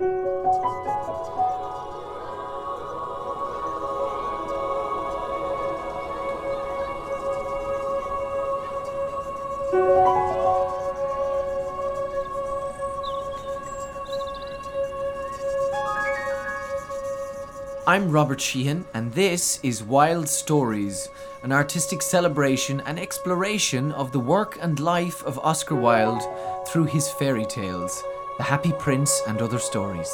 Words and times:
I'm 0.00 0.06
Robert 18.12 18.40
Sheehan, 18.40 18.84
and 18.94 19.12
this 19.14 19.58
is 19.64 19.82
Wild 19.82 20.28
Stories, 20.28 21.08
an 21.42 21.50
artistic 21.50 22.02
celebration 22.02 22.80
and 22.86 23.00
exploration 23.00 23.90
of 23.90 24.12
the 24.12 24.20
work 24.20 24.58
and 24.60 24.78
life 24.78 25.24
of 25.24 25.40
Oscar 25.40 25.74
Wilde 25.74 26.22
through 26.68 26.84
his 26.84 27.10
fairy 27.10 27.46
tales, 27.46 28.04
The 28.38 28.44
Happy 28.44 28.72
Prince, 28.78 29.20
and 29.26 29.42
other 29.42 29.58
stories. 29.58 30.08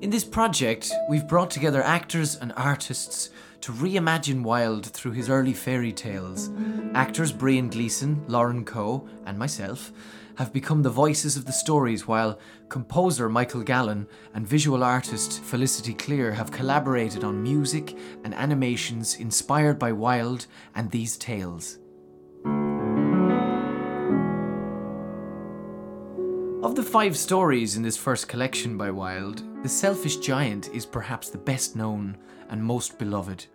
In 0.00 0.08
this 0.08 0.24
project, 0.24 0.90
we've 1.10 1.28
brought 1.28 1.50
together 1.50 1.82
actors 1.82 2.34
and 2.34 2.54
artists 2.56 3.28
to 3.60 3.72
reimagine 3.72 4.42
Wilde 4.42 4.86
through 4.86 5.12
his 5.12 5.28
early 5.28 5.52
fairy 5.52 5.92
tales. 5.92 6.48
Actors 6.94 7.30
Brian 7.30 7.68
Gleeson, 7.68 8.24
Lauren 8.26 8.64
Coe, 8.64 9.06
and 9.26 9.38
myself 9.38 9.92
have 10.38 10.52
become 10.52 10.82
the 10.82 10.88
voices 10.88 11.36
of 11.36 11.46
the 11.46 11.52
stories, 11.52 12.06
while 12.06 12.38
composer 12.68 13.28
Michael 13.28 13.62
Gallen 13.62 14.06
and 14.34 14.46
visual 14.46 14.84
artist 14.84 15.42
Felicity 15.42 15.92
Clear 15.92 16.32
have 16.32 16.52
collaborated 16.52 17.24
on 17.24 17.42
music 17.42 17.98
and 18.22 18.32
animations 18.32 19.16
inspired 19.16 19.80
by 19.80 19.90
Wilde 19.90 20.46
and 20.76 20.88
these 20.92 21.16
tales. 21.16 21.80
Of 26.62 26.76
the 26.76 26.86
five 26.88 27.16
stories 27.16 27.76
in 27.76 27.82
this 27.82 27.96
first 27.96 28.28
collection 28.28 28.78
by 28.78 28.92
Wilde, 28.92 29.42
The 29.64 29.68
Selfish 29.68 30.18
Giant 30.18 30.68
is 30.72 30.86
perhaps 30.86 31.30
the 31.30 31.38
best 31.38 31.74
known 31.74 32.16
and 32.48 32.62
most 32.62 32.96
beloved. 32.96 33.46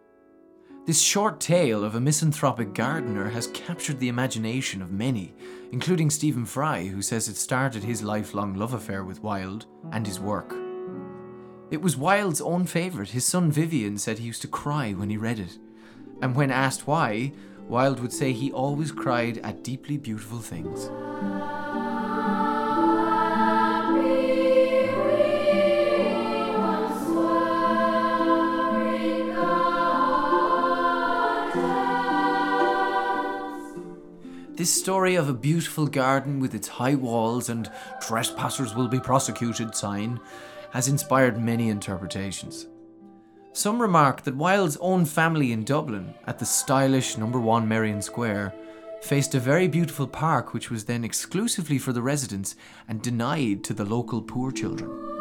This 0.85 1.01
short 1.01 1.39
tale 1.39 1.85
of 1.85 1.95
a 1.95 2.01
misanthropic 2.01 2.73
gardener 2.73 3.29
has 3.29 3.47
captured 3.47 3.99
the 3.99 4.09
imagination 4.09 4.81
of 4.81 4.91
many, 4.91 5.33
including 5.71 6.09
Stephen 6.09 6.45
Fry, 6.45 6.87
who 6.87 7.01
says 7.01 7.29
it 7.29 7.37
started 7.37 7.85
his 7.85 8.03
lifelong 8.03 8.55
love 8.55 8.73
affair 8.73 9.05
with 9.05 9.23
Wilde 9.23 9.65
and 9.93 10.05
his 10.05 10.19
work. 10.19 10.53
It 11.71 11.81
was 11.81 11.95
Wilde's 11.95 12.41
own 12.41 12.65
favourite. 12.65 13.11
His 13.11 13.23
son 13.23 13.49
Vyvyan 13.49 13.97
said 13.97 14.19
he 14.19 14.27
used 14.27 14.41
to 14.41 14.49
cry 14.49 14.91
when 14.91 15.09
he 15.09 15.15
read 15.15 15.39
it. 15.39 15.57
And 16.21 16.35
when 16.35 16.51
asked 16.51 16.85
why, 16.85 17.31
Wilde 17.69 18.01
would 18.01 18.11
say 18.11 18.33
he 18.33 18.51
always 18.51 18.91
cried 18.91 19.37
at 19.37 19.63
deeply 19.63 19.95
beautiful 19.95 20.39
things. 20.39 20.89
This 34.63 34.73
story 34.73 35.15
of 35.15 35.27
a 35.27 35.33
beautiful 35.33 35.87
garden 35.87 36.39
with 36.39 36.55
its 36.55 36.69
high 36.69 36.95
walls 36.95 37.49
and 37.49 37.69
trespassers 37.99 38.73
will 38.73 38.87
be 38.87 38.97
prosecuted 38.97 39.75
sign 39.75 40.21
has 40.71 40.87
inspired 40.87 41.37
many 41.37 41.67
interpretations. 41.67 42.67
Some 43.51 43.81
remark 43.81 44.21
that 44.21 44.37
Wilde's 44.37 44.77
own 44.77 45.03
family 45.03 45.51
in 45.51 45.65
Dublin, 45.65 46.13
at 46.25 46.39
the 46.39 46.45
stylish 46.45 47.17
number 47.17 47.41
1 47.41 47.67
Merrion 47.67 48.01
Square, 48.01 48.55
faced 49.01 49.35
a 49.35 49.39
very 49.41 49.67
beautiful 49.67 50.07
park 50.07 50.53
which 50.53 50.71
was 50.71 50.85
then 50.85 51.03
exclusively 51.03 51.77
for 51.77 51.91
the 51.91 52.01
residents 52.01 52.55
and 52.87 53.01
denied 53.01 53.65
to 53.65 53.73
the 53.73 53.83
local 53.83 54.21
poor 54.21 54.49
children. 54.49 55.12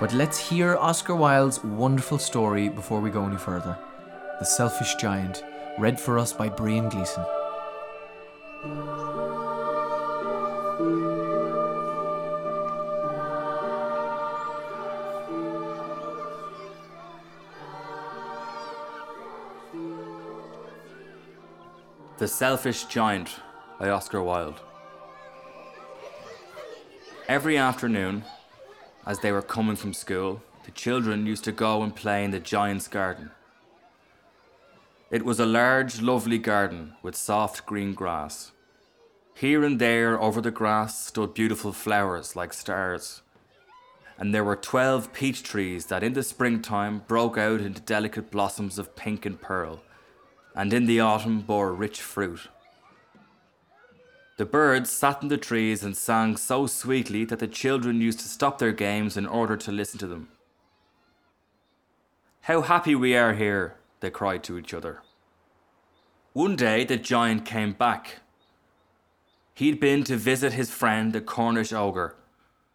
But 0.00 0.14
let's 0.14 0.38
hear 0.38 0.78
Oscar 0.78 1.14
Wilde's 1.14 1.62
wonderful 1.62 2.16
story 2.18 2.70
before 2.70 3.00
we 3.00 3.10
go 3.10 3.26
any 3.26 3.36
further. 3.36 3.76
The 4.38 4.46
Selfish 4.46 4.94
Giant, 4.94 5.44
read 5.78 6.00
for 6.00 6.18
us 6.18 6.32
by 6.32 6.48
Brian 6.48 6.88
Gleeson. 6.88 7.22
The 22.16 22.26
Selfish 22.26 22.84
Giant 22.84 23.36
by 23.78 23.90
Oscar 23.90 24.22
Wilde. 24.22 24.62
Every 27.28 27.58
afternoon, 27.58 28.24
as 29.06 29.20
they 29.20 29.32
were 29.32 29.42
coming 29.42 29.76
from 29.76 29.92
school, 29.94 30.42
the 30.64 30.70
children 30.70 31.26
used 31.26 31.44
to 31.44 31.52
go 31.52 31.82
and 31.82 31.94
play 31.94 32.24
in 32.24 32.30
the 32.30 32.40
giant's 32.40 32.88
garden. 32.88 33.30
It 35.10 35.24
was 35.24 35.40
a 35.40 35.46
large, 35.46 36.00
lovely 36.00 36.38
garden 36.38 36.94
with 37.02 37.16
soft 37.16 37.66
green 37.66 37.94
grass. 37.94 38.52
Here 39.34 39.64
and 39.64 39.80
there 39.80 40.20
over 40.20 40.40
the 40.40 40.50
grass 40.50 41.06
stood 41.06 41.34
beautiful 41.34 41.72
flowers 41.72 42.36
like 42.36 42.52
stars. 42.52 43.22
And 44.18 44.34
there 44.34 44.44
were 44.44 44.54
twelve 44.54 45.12
peach 45.14 45.42
trees 45.42 45.86
that 45.86 46.02
in 46.02 46.12
the 46.12 46.22
springtime 46.22 47.02
broke 47.08 47.38
out 47.38 47.62
into 47.62 47.80
delicate 47.80 48.30
blossoms 48.30 48.78
of 48.78 48.94
pink 48.94 49.24
and 49.24 49.40
pearl, 49.40 49.80
and 50.54 50.72
in 50.74 50.84
the 50.84 51.00
autumn 51.00 51.40
bore 51.40 51.72
rich 51.72 52.02
fruit. 52.02 52.48
The 54.40 54.46
birds 54.46 54.88
sat 54.88 55.20
in 55.20 55.28
the 55.28 55.36
trees 55.36 55.82
and 55.82 55.94
sang 55.94 56.38
so 56.38 56.66
sweetly 56.66 57.26
that 57.26 57.40
the 57.40 57.46
children 57.46 58.00
used 58.00 58.20
to 58.20 58.26
stop 58.26 58.56
their 58.56 58.72
games 58.72 59.18
in 59.18 59.26
order 59.26 59.54
to 59.58 59.70
listen 59.70 59.98
to 59.98 60.06
them. 60.06 60.30
How 62.40 62.62
happy 62.62 62.94
we 62.94 63.14
are 63.14 63.34
here, 63.34 63.76
they 64.00 64.08
cried 64.08 64.42
to 64.44 64.56
each 64.56 64.72
other. 64.72 65.02
One 66.32 66.56
day 66.56 66.84
the 66.84 66.96
giant 66.96 67.44
came 67.44 67.74
back. 67.74 68.20
He'd 69.52 69.78
been 69.78 70.04
to 70.04 70.16
visit 70.16 70.54
his 70.54 70.70
friend, 70.70 71.12
the 71.12 71.20
Cornish 71.20 71.74
ogre, 71.74 72.16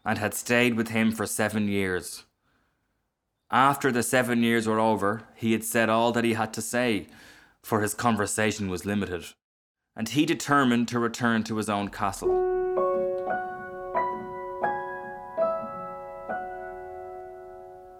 and 0.05 0.19
had 0.19 0.35
stayed 0.35 0.75
with 0.75 0.89
him 0.89 1.11
for 1.11 1.25
seven 1.25 1.67
years. 1.67 2.25
After 3.49 3.91
the 3.91 4.03
seven 4.03 4.43
years 4.43 4.67
were 4.67 4.79
over, 4.79 5.23
he 5.33 5.53
had 5.53 5.63
said 5.63 5.89
all 5.89 6.11
that 6.11 6.25
he 6.25 6.35
had 6.35 6.53
to 6.53 6.61
say, 6.61 7.07
for 7.63 7.81
his 7.81 7.95
conversation 7.95 8.69
was 8.69 8.85
limited 8.85 9.25
and 9.95 10.09
he 10.09 10.25
determined 10.25 10.87
to 10.89 10.99
return 10.99 11.43
to 11.43 11.57
his 11.57 11.69
own 11.69 11.89
castle. 11.89 12.29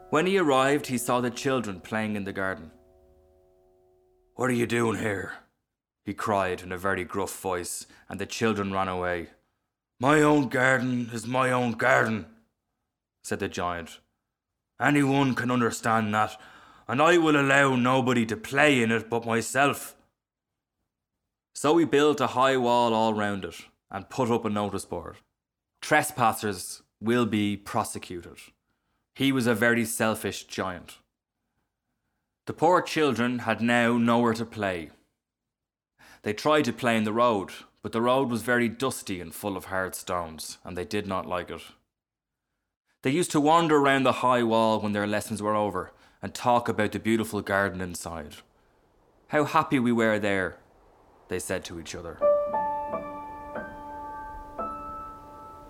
When 0.10 0.28
he 0.28 0.38
arrived, 0.38 0.88
he 0.88 0.98
saw 0.98 1.20
the 1.22 1.30
children 1.30 1.82
playing 1.82 2.16
in 2.16 2.24
the 2.24 2.34
garden. 2.34 2.72
What 4.36 4.50
are 4.50 4.54
you 4.54 4.68
doing 4.68 5.00
here? 5.00 5.34
he 6.06 6.14
cried 6.14 6.62
in 6.62 6.72
a 6.72 6.78
very 6.78 7.04
gruff 7.04 7.36
voice, 7.42 7.88
and 8.08 8.20
the 8.20 8.28
children 8.28 8.72
ran 8.72 8.88
away. 8.88 9.30
My 10.00 10.22
own 10.22 10.50
garden 10.50 11.10
is 11.12 11.26
my 11.26 11.52
own 11.52 11.72
garden, 11.72 12.28
said 13.24 13.40
the 13.40 13.48
giant. 13.48 14.00
Anyone 14.80 15.34
can 15.34 15.50
understand 15.50 16.14
that, 16.14 16.40
and 16.88 17.02
I 17.02 17.18
will 17.18 17.40
allow 17.40 17.76
nobody 17.76 18.26
to 18.28 18.38
play 18.38 18.84
in 18.84 18.92
it 18.92 19.10
but 19.10 19.26
myself. 19.26 19.96
So 21.58 21.72
we 21.72 21.86
built 21.86 22.20
a 22.20 22.28
high 22.28 22.58
wall 22.58 22.94
all 22.94 23.14
round 23.14 23.46
it 23.46 23.56
and 23.90 24.10
put 24.10 24.30
up 24.30 24.44
a 24.44 24.50
notice 24.50 24.84
board. 24.84 25.16
Trespassers 25.82 26.82
will 27.00 27.26
be 27.26 27.56
prosecuted. 27.56 28.38
He 29.14 29.32
was 29.32 29.48
a 29.48 29.56
very 29.56 29.86
selfish 29.86 30.44
giant. 30.44 30.98
The 32.46 32.54
poor 32.54 32.82
children 32.82 33.40
had 33.40 33.62
now 33.62 33.98
nowhere 33.98 34.34
to 34.34 34.46
play. 34.46 34.90
They 36.24 36.34
tried 36.34 36.66
to 36.66 36.74
play 36.74 36.98
in 36.98 37.06
the 37.06 37.14
road, 37.14 37.52
but 37.82 37.94
the 37.94 38.02
road 38.02 38.30
was 38.30 38.42
very 38.42 38.68
dusty 38.68 39.22
and 39.22 39.34
full 39.34 39.56
of 39.56 39.66
hard 39.66 39.96
stones, 39.96 40.58
and 40.66 40.78
they 40.78 40.84
did 40.86 41.08
not 41.08 41.26
like 41.26 41.50
it. 41.50 41.62
They 43.02 43.12
used 43.12 43.32
to 43.32 43.40
wander 43.40 43.78
around 43.78 44.04
the 44.04 44.20
high 44.24 44.44
wall 44.44 44.82
when 44.82 44.92
their 44.92 45.08
lessons 45.08 45.42
were 45.42 45.56
over 45.56 45.94
and 46.22 46.34
talk 46.34 46.68
about 46.68 46.92
the 46.92 47.00
beautiful 47.00 47.42
garden 47.42 47.80
inside. 47.80 48.36
How 49.30 49.46
happy 49.46 49.80
we 49.80 49.94
were 49.94 50.20
there, 50.20 50.58
they 51.28 51.40
said 51.40 51.64
to 51.66 51.80
each 51.80 51.96
other. 51.96 52.18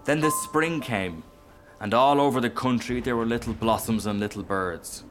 Then 0.06 0.22
the 0.22 0.31
spring 0.31 0.81
came, 0.81 1.24
and 1.80 1.94
all 1.94 2.22
over 2.22 2.40
the 2.40 2.50
country 2.50 3.02
there 3.02 3.16
were 3.16 3.25
little 3.25 3.54
blossoms 3.54 4.06
and 4.06 4.19
little 4.19 4.44
birds. 4.44 5.04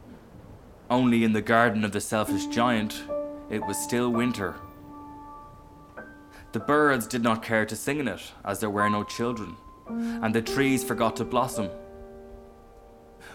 Only 0.89 1.25
in 1.25 1.33
the 1.33 1.43
garden 1.43 1.85
of 1.85 1.93
the 1.93 2.01
selfish 2.01 2.47
giant, 2.47 3.03
it 3.51 3.67
was 3.67 3.77
still 3.77 4.11
winter. 4.11 4.55
The 6.53 6.61
birds 6.61 7.09
did 7.09 7.23
not 7.23 7.43
care 7.43 7.67
to 7.67 7.75
sing 7.75 7.99
in 7.99 8.07
it, 8.07 8.23
as 8.45 8.61
there 8.61 8.71
were 8.71 8.89
no 8.89 9.03
children, 9.03 9.57
and 9.89 10.33
the 10.35 10.43
trees 10.43 10.85
forgot 10.85 11.17
to 11.17 11.25
blossom. 11.25 11.69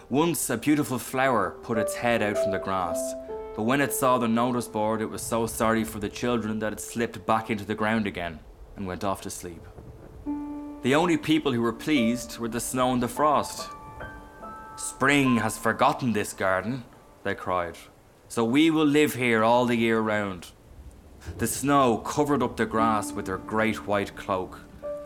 Once 0.08 0.48
a 0.48 0.56
beautiful 0.56 0.98
flower 0.98 1.56
put 1.62 1.76
its 1.76 1.94
head 1.94 2.22
out 2.22 2.38
from 2.38 2.52
the 2.52 2.58
grass, 2.58 3.14
but 3.56 3.62
when 3.62 3.80
it 3.80 3.92
saw 3.92 4.18
the 4.18 4.28
notice 4.28 4.68
board, 4.68 5.00
it 5.02 5.10
was 5.10 5.22
so 5.22 5.46
sorry 5.46 5.84
for 5.84 5.98
the 5.98 6.08
children 6.08 6.58
that 6.60 6.72
it 6.72 6.80
slipped 6.80 7.26
back 7.26 7.50
into 7.50 7.64
the 7.64 7.74
ground 7.74 8.06
again 8.06 8.40
and 8.76 8.86
went 8.86 9.04
off 9.04 9.20
to 9.22 9.30
sleep. 9.30 9.62
The 10.82 10.94
only 10.94 11.18
people 11.18 11.52
who 11.52 11.60
were 11.60 11.72
pleased 11.72 12.38
were 12.38 12.48
the 12.48 12.60
snow 12.60 12.92
and 12.92 13.02
the 13.02 13.08
frost. 13.08 13.68
Spring 14.76 15.36
has 15.36 15.58
forgotten 15.58 16.12
this 16.12 16.32
garden, 16.32 16.84
they 17.22 17.34
cried, 17.34 17.76
so 18.28 18.44
we 18.44 18.70
will 18.70 18.86
live 18.86 19.14
here 19.14 19.44
all 19.44 19.66
the 19.66 19.76
year 19.76 20.00
round. 20.00 20.52
The 21.36 21.46
snow 21.46 21.98
covered 21.98 22.42
up 22.42 22.56
the 22.56 22.64
grass 22.64 23.12
with 23.12 23.26
her 23.26 23.36
great 23.36 23.86
white 23.86 24.16
cloak, 24.16 24.60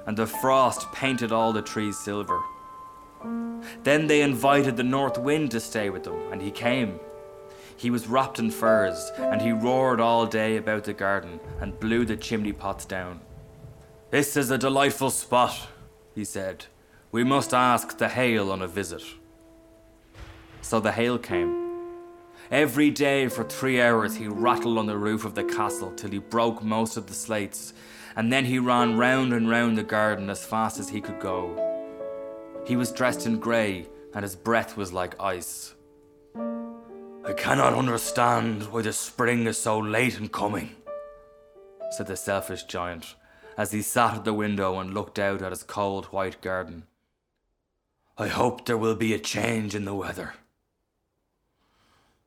and 0.07 0.17
the 0.17 0.29
frost 0.29 0.93
painted 0.93 1.33
all 1.33 1.53
the 1.53 1.63
trees 1.63 1.99
silver. 1.99 2.41
Then 3.83 4.07
they 4.07 4.23
invited 4.23 4.77
the 4.77 4.85
north 4.85 5.19
wind 5.19 5.51
to 5.51 5.61
stay 5.61 5.91
with 5.91 6.05
them, 6.05 6.21
and 6.31 6.41
he 6.41 6.53
came. 6.53 7.01
He 7.77 7.91
was 7.91 8.07
wrapped 8.07 8.39
in 8.39 8.51
furs, 8.51 9.11
and 9.19 9.43
he 9.43 9.53
roared 9.53 10.01
all 10.01 10.27
day 10.27 10.57
about 10.57 10.85
the 10.85 10.93
garden 10.93 11.41
and 11.61 11.79
blew 11.79 12.05
the 12.05 12.17
chimney 12.17 12.53
pots 12.53 12.85
down. 12.85 13.21
This 14.11 14.37
is 14.37 14.51
a 14.51 14.59
delightful 14.59 15.11
spot, 15.11 15.69
he 16.15 16.25
said. 16.25 16.67
We 17.11 17.25
must 17.25 17.53
ask 17.53 17.99
the 17.99 18.09
hail 18.09 18.51
on 18.51 18.63
a 18.63 18.69
visit. 18.69 19.03
So 20.63 20.81
the 20.81 20.93
hail 20.93 21.19
came. 21.19 21.65
Every 22.51 22.91
day 22.91 23.29
for 23.29 23.45
three 23.45 23.81
hours 23.81 24.17
he 24.17 24.29
rattled 24.29 24.79
on 24.79 24.87
the 24.87 24.97
roof 24.97 25.25
of 25.25 25.35
the 25.35 25.45
castle 25.45 25.93
till 25.93 26.11
he 26.11 26.19
broke 26.19 26.63
most 26.63 26.97
of 26.97 27.07
the 27.07 27.15
slates, 27.15 27.75
and 28.17 28.33
then 28.33 28.45
he 28.45 28.59
ran 28.59 28.97
round 28.97 29.33
and 29.33 29.51
round 29.51 29.77
the 29.77 29.83
garden 29.83 30.31
as 30.31 30.45
fast 30.45 30.79
as 30.79 30.89
he 30.89 31.01
could 31.01 31.19
go. 31.21 31.61
He 32.67 32.77
was 32.77 32.93
dressed 32.93 33.27
in 33.27 33.39
grey, 33.39 33.89
and 34.15 34.23
his 34.23 34.37
breath 34.37 34.77
was 34.77 34.93
like 34.93 35.21
ice. 35.21 35.74
I 37.27 37.33
cannot 37.33 37.73
understand 37.73 38.65
why 38.65 38.83
the 38.83 38.93
spring 38.93 39.47
is 39.47 39.57
so 39.57 39.79
late 39.79 40.19
in 40.19 40.29
coming, 40.29 40.77
said 41.91 42.07
the 42.07 42.17
selfish 42.17 42.65
giant 42.65 43.15
as 43.57 43.73
he 43.73 43.81
sat 43.81 44.15
at 44.15 44.25
the 44.25 44.35
window 44.35 44.79
and 44.79 44.93
looked 44.93 45.19
out 45.19 45.41
at 45.41 45.51
his 45.51 45.63
cold 45.63 46.07
white 46.07 46.43
garden. 46.43 46.85
I 48.19 48.29
hope 48.29 48.67
there 48.67 48.77
will 48.77 48.95
be 48.95 49.15
a 49.15 49.19
change 49.19 49.75
in 49.75 49.87
the 49.87 49.95
weather. 49.95 50.35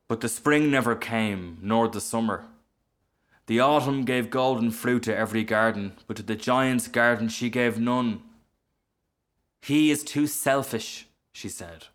But 0.08 0.20
the 0.20 0.28
spring 0.28 0.68
never 0.68 0.96
came, 0.96 1.58
nor 1.62 1.86
the 1.86 2.00
summer. 2.00 2.46
The 3.46 3.60
autumn 3.60 4.04
gave 4.04 4.30
golden 4.30 4.72
fruit 4.72 5.04
to 5.04 5.16
every 5.16 5.44
garden, 5.44 5.92
but 6.08 6.16
to 6.16 6.24
the 6.24 6.34
giant's 6.34 6.88
garden 6.88 7.28
she 7.28 7.50
gave 7.50 7.78
none. 7.78 8.22
He 9.62 9.92
is 9.92 10.02
too 10.02 10.26
selfish, 10.26 11.06
she 11.32 11.48
said. 11.48 11.86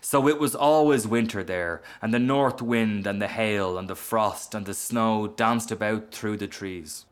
So 0.00 0.28
it 0.28 0.38
was 0.38 0.54
always 0.54 1.06
winter 1.06 1.42
there, 1.42 1.82
and 2.00 2.12
the 2.12 2.18
north 2.18 2.62
wind 2.62 3.06
and 3.06 3.20
the 3.20 3.28
hail 3.28 3.78
and 3.78 3.88
the 3.88 3.94
frost 3.94 4.54
and 4.54 4.66
the 4.66 4.74
snow 4.74 5.26
danced 5.26 5.70
about 5.70 6.12
through 6.12 6.38
the 6.38 6.46
trees. 6.46 7.06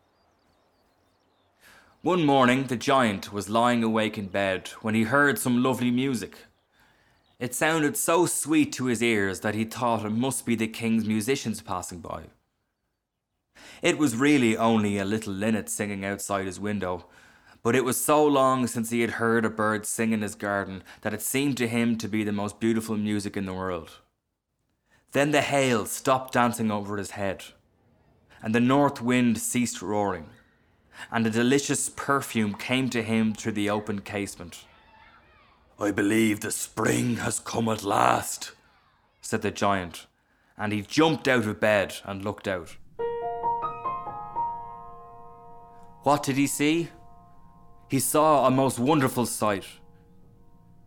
One 2.03 2.25
morning, 2.25 2.65
the 2.65 2.77
giant 2.77 3.33
was 3.33 3.49
lying 3.49 3.85
awake 3.85 4.19
in 4.19 4.27
bed 4.27 4.69
when 4.81 4.95
he 4.95 5.05
heard 5.05 5.39
some 5.39 5.63
lovely 5.63 5.91
music. 5.91 6.37
It 7.39 7.55
sounded 7.55 7.97
so 7.97 8.27
sweet 8.27 8.73
to 8.73 8.87
his 8.87 9.03
ears 9.03 9.41
that 9.41 9.55
he 9.55 9.65
thought 9.65 10.05
it 10.05 10.11
must 10.11 10.45
be 10.45 10.55
the 10.55 10.69
king's 10.69 11.07
musicians 11.07 11.61
passing 11.61 11.99
by. 11.99 12.25
It 13.83 13.99
was 13.99 14.17
really 14.17 14.57
only 14.57 14.99
a 14.99 15.05
little 15.05 15.33
linnet 15.33 15.69
singing 15.69 16.05
outside 16.05 16.47
his 16.47 16.59
window, 16.61 17.07
but 17.63 17.77
it 17.77 17.85
was 17.85 18.03
so 18.03 18.25
long 18.27 18.67
since 18.67 18.91
he 18.91 19.01
had 19.03 19.13
heard 19.13 19.45
a 19.45 19.51
bird 19.51 19.87
sing 19.87 20.13
in 20.13 20.23
his 20.23 20.35
garden 20.35 20.83
that 21.03 21.15
it 21.15 21.23
seemed 21.23 21.57
to 21.57 21.69
him 21.69 21.97
to 21.97 22.09
be 22.09 22.25
the 22.25 22.33
most 22.33 22.59
beautiful 22.59 22.97
music 22.97 23.37
in 23.37 23.47
the 23.47 23.55
world. 23.55 23.99
Then 25.13 25.31
the 25.31 25.43
hail 25.43 25.87
stopped 25.87 26.33
dancing 26.33 26.71
over 26.71 26.97
his 26.97 27.13
head, 27.13 27.45
and 28.43 28.55
the 28.55 28.61
north 28.61 29.01
wind 29.01 29.39
ceased 29.39 29.81
roaring, 29.81 30.27
and 31.11 31.27
a 31.27 31.31
delicious 31.31 31.89
perfume 31.89 32.55
came 32.55 32.91
to 32.91 33.03
him 33.03 33.35
through 33.35 33.53
the 33.53 33.71
open 33.71 34.01
casement. 34.01 34.65
I 35.79 35.91
believe 35.91 36.41
the 36.41 36.51
spring 36.51 37.17
has 37.17 37.39
come 37.39 37.69
at 37.69 37.85
last, 37.85 38.53
said 39.21 39.43
the 39.43 39.51
giant, 39.51 40.07
and 40.57 40.73
he 40.73 40.83
jumped 40.83 41.29
out 41.29 41.47
of 41.47 41.61
bed 41.61 41.95
and 42.05 42.25
looked 42.25 42.49
out. 42.49 42.77
What 46.03 46.25
did 46.25 46.37
he 46.37 46.47
see? 46.49 46.89
He 47.93 48.01
saw 48.01 48.47
a 48.47 48.51
most 48.51 48.79
wonderful 48.79 49.27
sight. 49.27 49.67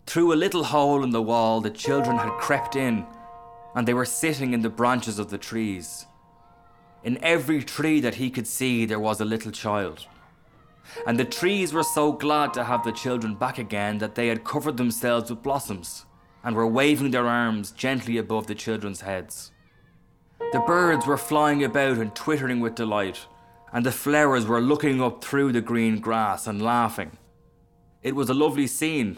Through 0.08 0.34
a 0.34 0.42
little 0.44 0.64
hole 0.64 1.04
in 1.04 1.12
the 1.12 1.22
wall, 1.22 1.62
the 1.62 1.70
children 1.70 2.18
had 2.18 2.32
crept 2.40 2.76
in, 2.76 3.06
and 3.76 3.88
they 3.88 3.94
were 3.94 4.06
sitting 4.06 4.54
in 4.54 4.62
the 4.62 4.72
branches 4.72 5.20
of 5.20 5.30
the 5.30 5.38
trees. 5.38 6.08
In 7.04 7.24
every 7.24 7.64
tree 7.64 8.00
that 8.00 8.16
he 8.16 8.32
could 8.32 8.48
see, 8.48 8.88
there 8.88 9.00
was 9.00 9.22
a 9.22 9.32
little 9.34 9.52
child. 9.52 10.08
And 11.06 11.20
the 11.20 11.26
trees 11.26 11.74
were 11.74 11.84
so 11.84 12.12
glad 12.12 12.56
to 12.56 12.64
have 12.64 12.84
the 12.84 12.92
children 12.92 13.36
back 13.36 13.60
again 13.60 14.00
that 14.00 14.16
they 14.16 14.30
had 14.30 14.44
covered 14.44 14.78
themselves 14.78 15.30
with 15.30 15.44
blossoms 15.44 16.08
and 16.44 16.56
were 16.56 16.66
waving 16.66 17.12
their 17.12 17.28
arms 17.28 17.70
gently 17.70 18.18
above 18.18 18.48
the 18.48 18.56
children's 18.56 19.02
heads. 19.02 19.52
The 20.54 20.64
birds 20.66 21.06
were 21.06 21.18
flying 21.18 21.64
about 21.64 21.98
and 22.00 22.16
twittering 22.16 22.62
with 22.62 22.74
delight 22.74 23.28
and 23.76 23.86
the 23.86 23.92
flowers 23.92 24.46
were 24.46 24.62
looking 24.62 25.02
up 25.02 25.22
through 25.22 25.52
the 25.52 25.60
green 25.60 26.00
grass 26.00 26.48
and 26.48 26.62
laughing. 26.62 27.12
It 28.02 28.16
was 28.16 28.30
a 28.30 28.34
lovely 28.34 28.68
scene, 28.68 29.18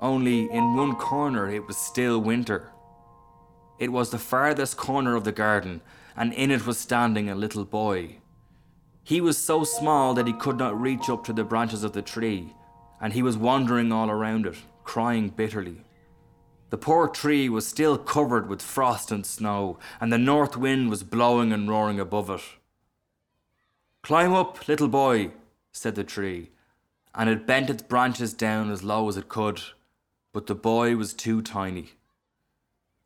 only 0.00 0.48
in 0.48 0.76
one 0.76 0.94
corner 0.94 1.50
it 1.50 1.66
was 1.66 1.76
still 1.76 2.20
winter. 2.20 2.70
It 3.80 3.90
was 3.90 4.10
the 4.10 4.18
farthest 4.20 4.76
corner 4.76 5.16
of 5.16 5.24
the 5.24 5.32
garden, 5.32 5.80
and 6.16 6.32
in 6.32 6.52
it 6.52 6.64
was 6.64 6.78
standing 6.78 7.28
a 7.28 7.34
little 7.34 7.64
boy. 7.64 8.18
He 9.02 9.20
was 9.20 9.38
so 9.38 9.64
small 9.64 10.14
that 10.14 10.28
he 10.28 10.34
could 10.34 10.56
not 10.56 10.80
reach 10.80 11.08
up 11.08 11.24
to 11.24 11.32
the 11.32 11.42
branches 11.42 11.82
of 11.82 11.94
the 11.94 12.02
tree, 12.02 12.54
and 13.00 13.12
he 13.12 13.24
was 13.24 13.36
wandering 13.36 13.90
all 13.90 14.08
around 14.08 14.46
it, 14.46 14.58
crying 14.84 15.30
bitterly. 15.30 15.84
The 16.70 16.78
poor 16.78 17.08
tree 17.08 17.48
was 17.48 17.66
still 17.66 17.98
covered 17.98 18.48
with 18.48 18.62
frost 18.62 19.10
and 19.10 19.26
snow, 19.26 19.80
and 20.00 20.12
the 20.12 20.26
north 20.32 20.56
wind 20.56 20.90
was 20.90 21.02
blowing 21.02 21.52
and 21.52 21.68
roaring 21.68 21.98
above 21.98 22.30
it. 22.30 22.42
Climb 24.04 24.34
up, 24.34 24.68
little 24.68 24.88
boy, 24.88 25.30
said 25.72 25.94
the 25.94 26.04
tree, 26.04 26.50
and 27.14 27.30
it 27.30 27.46
bent 27.46 27.70
its 27.70 27.82
branches 27.82 28.34
down 28.34 28.70
as 28.70 28.82
low 28.82 29.08
as 29.08 29.16
it 29.16 29.30
could, 29.30 29.62
but 30.34 30.46
the 30.46 30.54
boy 30.54 30.94
was 30.94 31.14
too 31.14 31.40
tiny. 31.40 31.92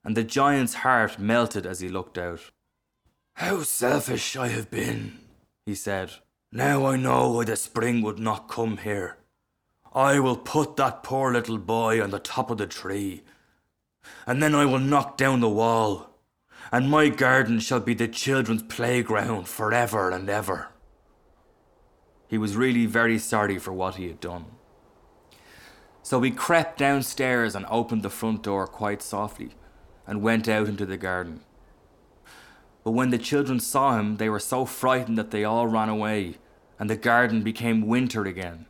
And 0.02 0.16
the 0.16 0.24
giant's 0.24 0.74
heart 0.74 1.20
melted 1.20 1.66
as 1.66 1.78
he 1.78 1.88
looked 1.88 2.18
out. 2.18 2.50
How 3.34 3.62
selfish 3.62 4.34
I 4.34 4.48
have 4.48 4.72
been, 4.72 5.20
he 5.64 5.76
said. 5.76 6.14
Now 6.50 6.86
I 6.86 6.96
know 6.96 7.30
why 7.30 7.44
the 7.44 7.54
spring 7.54 8.02
would 8.02 8.18
not 8.18 8.48
come 8.48 8.78
here. 8.78 9.18
I 9.94 10.18
will 10.18 10.36
put 10.36 10.74
that 10.78 11.04
poor 11.04 11.32
little 11.32 11.58
boy 11.58 12.02
on 12.02 12.10
the 12.10 12.18
top 12.18 12.50
of 12.50 12.58
the 12.58 12.66
tree, 12.66 13.22
and 14.26 14.42
then 14.42 14.52
I 14.52 14.64
will 14.64 14.80
knock 14.80 15.16
down 15.16 15.38
the 15.38 15.48
wall, 15.48 16.10
and 16.72 16.90
my 16.90 17.08
garden 17.08 17.60
shall 17.60 17.78
be 17.78 17.94
the 17.94 18.08
children's 18.08 18.64
playground 18.64 19.46
forever 19.46 20.10
and 20.10 20.28
ever. 20.28 20.70
He 22.28 22.36
was 22.36 22.56
really 22.56 22.84
very 22.84 23.18
sorry 23.18 23.58
for 23.58 23.72
what 23.72 23.94
he 23.96 24.06
had 24.06 24.20
done. 24.20 24.44
So 26.02 26.20
he 26.20 26.30
crept 26.30 26.78
downstairs 26.78 27.54
and 27.54 27.66
opened 27.68 28.02
the 28.02 28.10
front 28.10 28.42
door 28.42 28.66
quite 28.66 29.02
softly 29.02 29.50
and 30.06 30.22
went 30.22 30.46
out 30.46 30.68
into 30.68 30.86
the 30.86 30.98
garden. 30.98 31.40
But 32.84 32.92
when 32.92 33.10
the 33.10 33.18
children 33.18 33.60
saw 33.60 33.98
him, 33.98 34.16
they 34.16 34.28
were 34.28 34.38
so 34.38 34.64
frightened 34.64 35.18
that 35.18 35.30
they 35.30 35.44
all 35.44 35.66
ran 35.66 35.88
away, 35.88 36.36
and 36.78 36.88
the 36.88 36.96
garden 36.96 37.42
became 37.42 37.86
winter 37.86 38.24
again. 38.24 38.66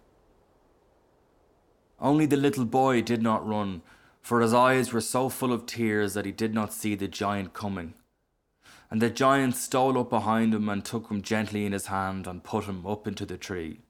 Only 2.01 2.27
the 2.27 2.37
little 2.37 2.65
boy 2.65 3.03
did 3.03 3.23
not 3.23 3.47
run, 3.47 3.83
for 4.23 4.41
his 4.41 4.55
eyes 4.55 4.93
were 4.93 5.01
so 5.01 5.29
full 5.29 5.53
of 5.53 5.67
tears 5.67 6.15
that 6.15 6.25
he 6.25 6.33
did 6.33 6.55
not 6.55 6.73
see 6.73 6.95
the 6.95 7.09
giant 7.09 7.55
coming 7.55 7.95
and 8.91 9.03
the 9.03 9.11
giant 9.11 9.55
stole 9.57 9.99
up 9.99 10.11
behind 10.11 10.55
him 10.55 10.69
and 10.69 10.85
took 10.85 11.11
him 11.11 11.23
gently 11.23 11.67
in 11.67 11.73
his 11.73 11.87
hand 11.87 12.27
and 12.27 12.45
put 12.45 12.65
him 12.65 12.87
up 12.87 13.07
into 13.07 13.27
the 13.27 13.37
tree. 13.37 13.81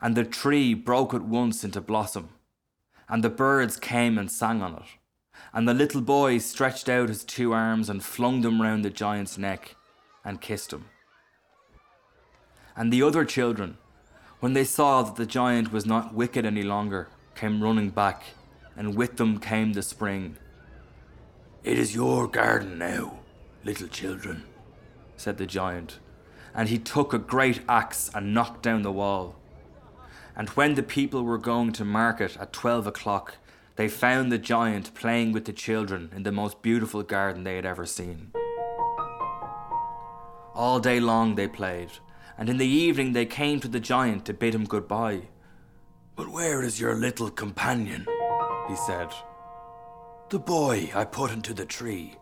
And 0.00 0.16
the 0.16 0.24
tree 0.24 0.74
broke 0.74 1.14
at 1.14 1.22
once 1.22 1.64
into 1.64 1.80
blossom, 1.80 2.30
and 3.08 3.22
the 3.22 3.30
birds 3.30 3.76
came 3.76 4.18
and 4.18 4.30
sang 4.30 4.62
on 4.62 4.74
it. 4.74 4.82
And 5.52 5.68
the 5.68 5.74
little 5.74 6.00
boy 6.00 6.38
stretched 6.38 6.88
out 6.88 7.08
his 7.08 7.24
two 7.24 7.52
arms 7.52 7.88
and 7.88 8.02
flung 8.02 8.40
them 8.40 8.60
round 8.60 8.84
the 8.84 8.90
giant's 8.90 9.38
neck 9.38 9.76
and 10.24 10.40
kissed 10.40 10.72
him. 10.72 10.86
And 12.76 12.92
the 12.92 13.02
other 13.02 13.24
children, 13.24 13.78
when 14.40 14.52
they 14.52 14.64
saw 14.64 15.02
that 15.02 15.16
the 15.16 15.26
giant 15.26 15.72
was 15.72 15.86
not 15.86 16.12
wicked 16.12 16.44
any 16.44 16.62
longer, 16.62 17.08
came 17.36 17.62
running 17.62 17.90
back, 17.90 18.24
and 18.76 18.96
with 18.96 19.16
them 19.16 19.38
came 19.38 19.72
the 19.72 19.82
spring. 19.82 20.36
It 21.62 21.78
is 21.78 21.94
your 21.94 22.26
garden 22.26 22.78
now, 22.78 23.20
Little 23.64 23.88
children, 23.88 24.44
said 25.16 25.38
the 25.38 25.46
giant, 25.46 25.98
and 26.54 26.68
he 26.68 26.78
took 26.78 27.12
a 27.12 27.18
great 27.18 27.62
axe 27.68 28.10
and 28.14 28.34
knocked 28.34 28.62
down 28.62 28.82
the 28.82 28.92
wall. 28.92 29.36
and 30.36 30.48
when 30.50 30.74
the 30.74 30.82
people 30.82 31.22
were 31.22 31.38
going 31.38 31.72
to 31.72 31.84
market 31.84 32.36
at 32.38 32.52
twelve 32.52 32.86
o'clock, 32.86 33.36
they 33.76 33.88
found 33.88 34.30
the 34.30 34.38
giant 34.38 34.92
playing 34.94 35.32
with 35.32 35.44
the 35.44 35.52
children 35.52 36.10
in 36.14 36.24
the 36.24 36.32
most 36.32 36.60
beautiful 36.60 37.02
garden 37.02 37.44
they 37.44 37.56
had 37.56 37.64
ever 37.64 37.86
seen. 37.86 38.32
All 40.54 40.78
day 40.80 41.00
long 41.00 41.34
they 41.34 41.48
played, 41.48 41.90
and 42.36 42.48
in 42.48 42.58
the 42.58 42.66
evening 42.66 43.12
they 43.12 43.26
came 43.26 43.60
to 43.60 43.68
the 43.68 43.80
giant 43.80 44.26
to 44.26 44.34
bid 44.34 44.54
him 44.54 44.64
goodbye. 44.64 45.22
But 46.16 46.28
where 46.28 46.62
is 46.62 46.80
your 46.80 46.94
little 46.94 47.30
companion? 47.30 48.06
he 48.68 48.76
said. 48.76 49.08
The 50.30 50.38
boy 50.38 50.90
I 50.94 51.04
put 51.04 51.30
into 51.30 51.54
the 51.54 51.66
tree. 51.66 52.16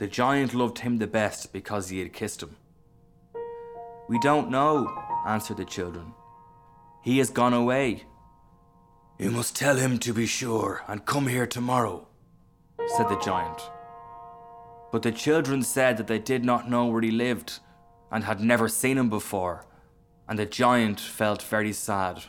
The 0.00 0.06
giant 0.06 0.54
loved 0.54 0.78
him 0.78 0.96
the 0.96 1.06
best 1.06 1.52
because 1.52 1.90
he 1.90 1.98
had 1.98 2.14
kissed 2.14 2.42
him. 2.42 2.56
We 4.08 4.18
don't 4.20 4.50
know, 4.50 4.88
answered 5.26 5.58
the 5.58 5.66
children. 5.66 6.14
He 7.02 7.18
has 7.18 7.28
gone 7.28 7.52
away. 7.52 8.04
You 9.18 9.30
must 9.30 9.54
tell 9.54 9.76
him 9.76 9.98
to 9.98 10.14
be 10.14 10.24
sure 10.24 10.82
and 10.88 11.04
come 11.04 11.26
here 11.26 11.46
tomorrow, 11.46 12.08
said 12.96 13.10
the 13.10 13.20
giant. 13.20 13.60
But 14.90 15.02
the 15.02 15.12
children 15.12 15.62
said 15.62 15.98
that 15.98 16.06
they 16.06 16.18
did 16.18 16.46
not 16.46 16.70
know 16.70 16.86
where 16.86 17.02
he 17.02 17.10
lived 17.10 17.60
and 18.10 18.24
had 18.24 18.40
never 18.40 18.68
seen 18.68 18.96
him 18.96 19.10
before, 19.10 19.66
and 20.26 20.38
the 20.38 20.46
giant 20.46 20.98
felt 20.98 21.42
very 21.42 21.74
sad. 21.74 22.24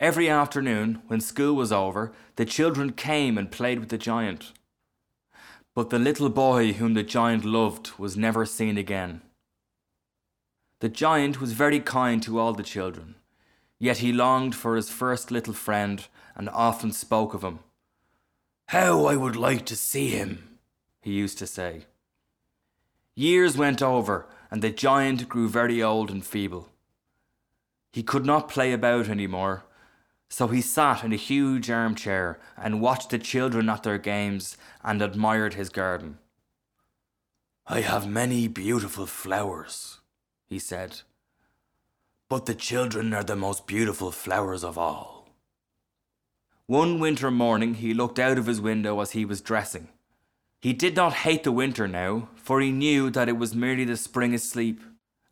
Every 0.00 0.28
afternoon, 0.28 1.02
when 1.06 1.20
school 1.20 1.54
was 1.54 1.70
over, 1.70 2.12
the 2.34 2.44
children 2.44 2.90
came 2.90 3.38
and 3.38 3.48
played 3.48 3.78
with 3.78 3.90
the 3.90 3.96
giant. 3.96 4.50
But 5.74 5.90
the 5.90 5.98
little 5.98 6.28
boy 6.28 6.72
whom 6.74 6.94
the 6.94 7.02
giant 7.02 7.44
loved 7.44 7.92
was 7.98 8.16
never 8.16 8.46
seen 8.46 8.78
again. 8.78 9.22
The 10.80 10.88
giant 10.88 11.40
was 11.40 11.52
very 11.52 11.80
kind 11.80 12.22
to 12.22 12.38
all 12.38 12.52
the 12.52 12.62
children, 12.62 13.16
yet 13.78 13.98
he 13.98 14.12
longed 14.12 14.54
for 14.54 14.76
his 14.76 14.90
first 14.90 15.30
little 15.30 15.54
friend 15.54 16.06
and 16.36 16.48
often 16.48 16.92
spoke 16.92 17.34
of 17.34 17.42
him. 17.42 17.58
How 18.68 19.06
I 19.06 19.16
would 19.16 19.36
like 19.36 19.66
to 19.66 19.76
see 19.76 20.10
him, 20.10 20.58
he 21.00 21.12
used 21.12 21.38
to 21.38 21.46
say. 21.46 21.86
Years 23.16 23.56
went 23.56 23.82
over, 23.82 24.26
and 24.50 24.62
the 24.62 24.70
giant 24.70 25.28
grew 25.28 25.48
very 25.48 25.82
old 25.82 26.10
and 26.10 26.24
feeble. 26.24 26.68
He 27.92 28.02
could 28.02 28.24
not 28.24 28.48
play 28.48 28.72
about 28.72 29.08
any 29.08 29.26
more, 29.26 29.64
so 30.28 30.48
he 30.48 30.60
sat 30.60 31.04
in 31.04 31.12
a 31.12 31.16
huge 31.16 31.70
armchair 31.70 32.40
and 32.56 32.80
watched 32.80 33.10
the 33.10 33.18
children 33.18 33.68
at 33.68 33.82
their 33.82 33.98
games 33.98 34.56
and 34.82 35.00
admired 35.00 35.54
his 35.54 35.68
garden. 35.68 36.18
I 37.66 37.80
have 37.80 38.06
many 38.06 38.48
beautiful 38.48 39.06
flowers, 39.06 40.00
he 40.46 40.58
said. 40.58 41.00
But 42.28 42.46
the 42.46 42.54
children 42.54 43.14
are 43.14 43.24
the 43.24 43.36
most 43.36 43.66
beautiful 43.66 44.10
flowers 44.10 44.64
of 44.64 44.76
all. 44.76 45.28
One 46.66 46.98
winter 46.98 47.30
morning 47.30 47.74
he 47.74 47.94
looked 47.94 48.18
out 48.18 48.38
of 48.38 48.46
his 48.46 48.60
window 48.60 49.00
as 49.00 49.12
he 49.12 49.24
was 49.24 49.40
dressing. 49.40 49.88
He 50.60 50.72
did 50.72 50.96
not 50.96 51.12
hate 51.12 51.44
the 51.44 51.52
winter 51.52 51.86
now, 51.86 52.28
for 52.36 52.60
he 52.60 52.72
knew 52.72 53.10
that 53.10 53.28
it 53.28 53.36
was 53.36 53.54
merely 53.54 53.84
the 53.84 53.98
spring 53.98 54.32
asleep 54.32 54.80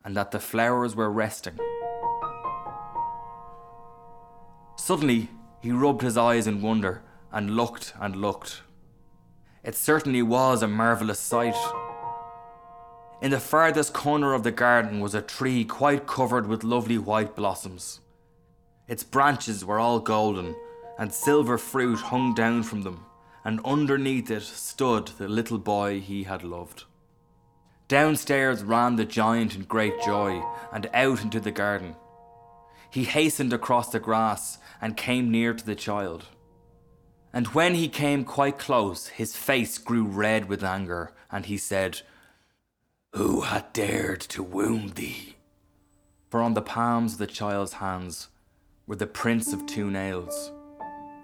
and 0.04 0.14
that 0.16 0.30
the 0.30 0.40
flowers 0.40 0.94
were 0.94 1.10
resting. 1.10 1.58
Suddenly, 4.84 5.28
he 5.60 5.70
rubbed 5.70 6.02
his 6.02 6.16
eyes 6.16 6.48
in 6.48 6.60
wonder 6.60 7.04
and 7.30 7.54
looked 7.54 7.94
and 8.00 8.16
looked. 8.16 8.62
It 9.62 9.76
certainly 9.76 10.22
was 10.22 10.60
a 10.60 10.66
marvellous 10.66 11.20
sight. 11.20 11.54
In 13.20 13.30
the 13.30 13.38
farthest 13.38 13.92
corner 13.92 14.34
of 14.34 14.42
the 14.42 14.50
garden 14.50 14.98
was 14.98 15.14
a 15.14 15.22
tree 15.22 15.64
quite 15.64 16.08
covered 16.08 16.48
with 16.48 16.64
lovely 16.64 16.98
white 16.98 17.36
blossoms. 17.36 18.00
Its 18.88 19.04
branches 19.04 19.64
were 19.64 19.78
all 19.78 20.00
golden, 20.00 20.56
and 20.98 21.12
silver 21.12 21.58
fruit 21.58 22.00
hung 22.00 22.34
down 22.34 22.64
from 22.64 22.82
them, 22.82 23.06
and 23.44 23.60
underneath 23.64 24.32
it 24.32 24.42
stood 24.42 25.06
the 25.16 25.28
little 25.28 25.58
boy 25.58 26.00
he 26.00 26.24
had 26.24 26.42
loved. 26.42 26.86
Downstairs 27.86 28.64
ran 28.64 28.96
the 28.96 29.04
giant 29.04 29.54
in 29.54 29.62
great 29.62 30.02
joy, 30.02 30.42
and 30.72 30.90
out 30.92 31.22
into 31.22 31.38
the 31.38 31.52
garden. 31.52 31.94
He 32.92 33.04
hastened 33.04 33.52
across 33.52 33.90
the 33.90 34.00
grass 34.00 34.58
and 34.80 34.96
came 34.96 35.30
near 35.30 35.54
to 35.54 35.66
the 35.66 35.74
child. 35.74 36.26
And 37.32 37.48
when 37.48 37.74
he 37.74 37.88
came 37.88 38.24
quite 38.24 38.58
close, 38.58 39.08
his 39.08 39.34
face 39.34 39.78
grew 39.78 40.04
red 40.04 40.48
with 40.48 40.62
anger, 40.62 41.12
and 41.30 41.46
he 41.46 41.56
said, 41.56 42.02
who 43.14 43.42
had 43.42 43.70
dared 43.74 44.22
to 44.22 44.42
wound 44.42 44.94
thee? 44.94 45.36
For 46.30 46.40
on 46.40 46.54
the 46.54 46.62
palms 46.62 47.12
of 47.12 47.18
the 47.18 47.26
child's 47.26 47.74
hands 47.74 48.28
were 48.86 48.96
the 48.96 49.06
prints 49.06 49.52
of 49.52 49.66
two 49.66 49.90
nails, 49.90 50.50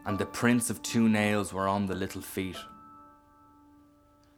and 0.04 0.18
the 0.18 0.26
prints 0.26 0.68
of 0.68 0.82
two 0.82 1.08
nails 1.08 1.50
were 1.50 1.66
on 1.66 1.86
the 1.86 1.94
little 1.94 2.20
feet. 2.20 2.58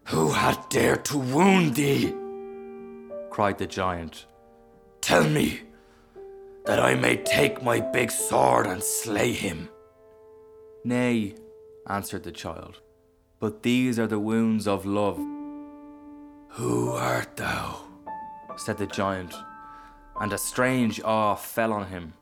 Who 0.06 0.30
had 0.30 0.68
dared 0.68 1.04
to 1.06 1.18
wound 1.18 1.74
thee? 1.74 2.14
cried 3.30 3.58
the 3.58 3.66
giant. 3.66 4.26
Tell 5.00 5.28
me, 5.28 5.62
that 6.64 6.80
I 6.80 6.94
may 6.94 7.16
take 7.16 7.62
my 7.62 7.80
big 7.80 8.10
sword 8.10 8.66
and 8.66 8.82
slay 8.82 9.32
him. 9.32 9.68
Nay, 10.84 11.34
answered 11.88 12.22
the 12.22 12.32
child, 12.32 12.80
but 13.38 13.62
these 13.62 13.98
are 13.98 14.06
the 14.06 14.18
wounds 14.18 14.68
of 14.68 14.86
love. 14.86 15.18
Who 16.50 16.90
art 16.90 17.36
thou? 17.36 17.80
said 18.56 18.76
the 18.78 18.86
giant, 18.86 19.34
and 20.20 20.32
a 20.32 20.38
strange 20.38 21.00
awe 21.02 21.34
fell 21.34 21.72
on 21.72 21.86
him, 21.86 22.12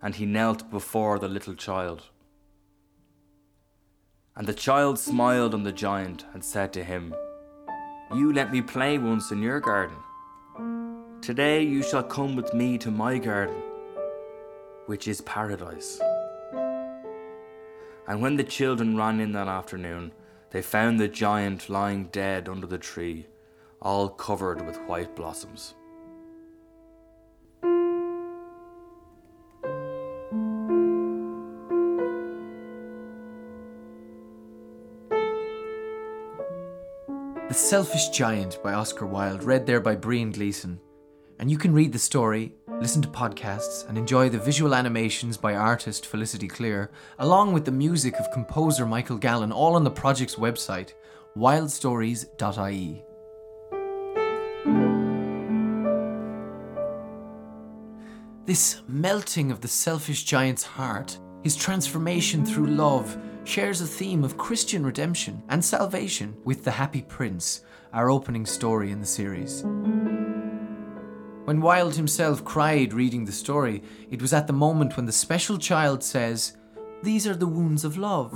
and 0.00 0.14
he 0.14 0.26
knelt 0.26 0.70
before 0.70 1.18
the 1.18 1.28
little 1.28 1.54
child. 1.54 2.02
And 4.36 4.46
the 4.46 4.54
child 4.54 4.98
smiled 4.98 5.54
on 5.54 5.64
the 5.64 5.72
giant 5.72 6.24
and 6.32 6.44
said 6.44 6.72
to 6.74 6.84
him, 6.84 7.14
You 8.14 8.32
let 8.32 8.52
me 8.52 8.62
play 8.62 8.96
once 8.96 9.32
in 9.32 9.42
your 9.42 9.58
garden. 9.58 9.96
Today 11.20 11.62
you 11.64 11.82
shall 11.82 12.04
come 12.04 12.36
with 12.36 12.54
me 12.54 12.78
to 12.78 12.92
my 12.92 13.18
garden, 13.18 13.60
which 14.88 15.06
is 15.06 15.20
paradise. 15.20 16.00
And 18.06 18.22
when 18.22 18.36
the 18.36 18.44
children 18.44 18.96
ran 18.96 19.20
in 19.20 19.32
that 19.32 19.48
afternoon, 19.48 20.12
they 20.50 20.62
found 20.62 20.98
the 20.98 21.08
giant 21.08 21.68
lying 21.68 22.06
dead 22.06 22.48
under 22.48 22.66
the 22.66 22.78
tree 22.78 23.26
all 23.82 24.08
covered 24.08 24.66
with 24.66 24.80
white 24.86 25.14
blossoms. 25.14 25.74
The 37.48 37.54
Selfish 37.54 38.08
Giant 38.08 38.62
by 38.62 38.74
Oscar 38.74 39.06
Wilde, 39.06 39.44
read 39.44 39.66
there 39.66 39.80
by 39.80 39.96
Brian 39.96 40.32
Gleeson. 40.32 40.80
And 41.38 41.50
you 41.50 41.56
can 41.56 41.72
read 41.72 41.92
the 41.92 41.98
story, 41.98 42.54
listen 42.80 43.02
to 43.02 43.08
podcasts, 43.08 43.88
and 43.88 43.98
enjoy 43.98 44.28
the 44.28 44.38
visual 44.38 44.74
animations 44.74 45.36
by 45.36 45.54
artist 45.54 46.06
Felicity 46.06 46.46
Clear, 46.46 46.90
along 47.18 47.52
with 47.52 47.64
the 47.64 47.72
music 47.72 48.14
of 48.14 48.30
composer 48.32 48.86
Michael 48.86 49.18
Gallen, 49.18 49.52
all 49.52 49.74
on 49.74 49.84
the 49.84 49.90
project's 49.90 50.36
website, 50.36 50.92
wildstories.ie. 51.36 53.04
This 58.46 58.80
melting 58.88 59.50
of 59.50 59.60
the 59.60 59.68
selfish 59.68 60.24
giant's 60.24 60.62
heart, 60.62 61.18
his 61.42 61.54
transformation 61.54 62.46
through 62.46 62.68
love, 62.68 63.16
shares 63.44 63.80
a 63.80 63.86
theme 63.86 64.24
of 64.24 64.38
Christian 64.38 64.86
redemption 64.86 65.42
and 65.48 65.64
salvation 65.64 66.36
with 66.44 66.64
The 66.64 66.70
Happy 66.70 67.02
Prince, 67.02 67.62
our 67.92 68.10
opening 68.10 68.46
story 68.46 68.90
in 68.90 69.00
the 69.00 69.06
series. 69.06 69.64
When 71.48 71.62
Wilde 71.62 71.96
himself 71.96 72.44
cried 72.44 72.92
reading 72.92 73.24
the 73.24 73.32
story, 73.32 73.82
it 74.10 74.20
was 74.20 74.34
at 74.34 74.46
the 74.46 74.52
moment 74.52 74.98
when 74.98 75.06
the 75.06 75.12
special 75.12 75.56
child 75.56 76.04
says, 76.04 76.54
These 77.02 77.26
are 77.26 77.34
the 77.34 77.46
wounds 77.46 77.84
of 77.84 77.96
love. 77.96 78.32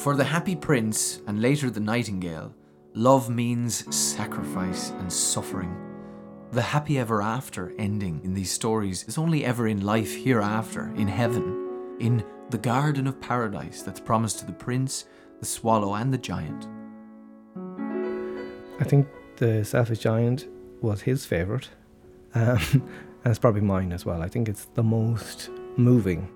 For 0.00 0.16
the 0.16 0.24
Happy 0.24 0.56
Prince, 0.56 1.20
and 1.28 1.40
later 1.40 1.70
the 1.70 1.78
Nightingale, 1.78 2.52
love 2.94 3.30
means 3.30 3.84
sacrifice 3.94 4.90
and 4.98 5.12
suffering. 5.12 5.76
The 6.50 6.62
happy 6.62 6.98
ever 6.98 7.22
after 7.22 7.72
ending 7.78 8.20
in 8.24 8.34
these 8.34 8.50
stories 8.50 9.04
is 9.04 9.16
only 9.16 9.44
ever 9.44 9.68
in 9.68 9.86
life 9.86 10.24
hereafter, 10.24 10.92
in 10.96 11.06
heaven, 11.06 11.96
in 12.00 12.24
the 12.50 12.58
garden 12.58 13.06
of 13.06 13.20
paradise 13.20 13.82
that's 13.82 14.00
promised 14.00 14.40
to 14.40 14.44
the 14.44 14.52
prince, 14.52 15.04
the 15.38 15.46
swallow, 15.46 15.94
and 15.94 16.12
the 16.12 16.18
giant. 16.18 16.66
I 18.80 18.84
think 18.84 19.06
the 19.42 19.64
Selfish 19.64 19.98
Giant 19.98 20.46
was 20.82 21.00
his 21.00 21.26
favourite, 21.26 21.68
um, 22.36 22.60
and 22.72 23.26
it's 23.26 23.40
probably 23.40 23.60
mine 23.60 23.92
as 23.92 24.06
well. 24.06 24.22
I 24.22 24.28
think 24.28 24.48
it's 24.48 24.66
the 24.74 24.84
most 24.84 25.50
moving. 25.76 26.30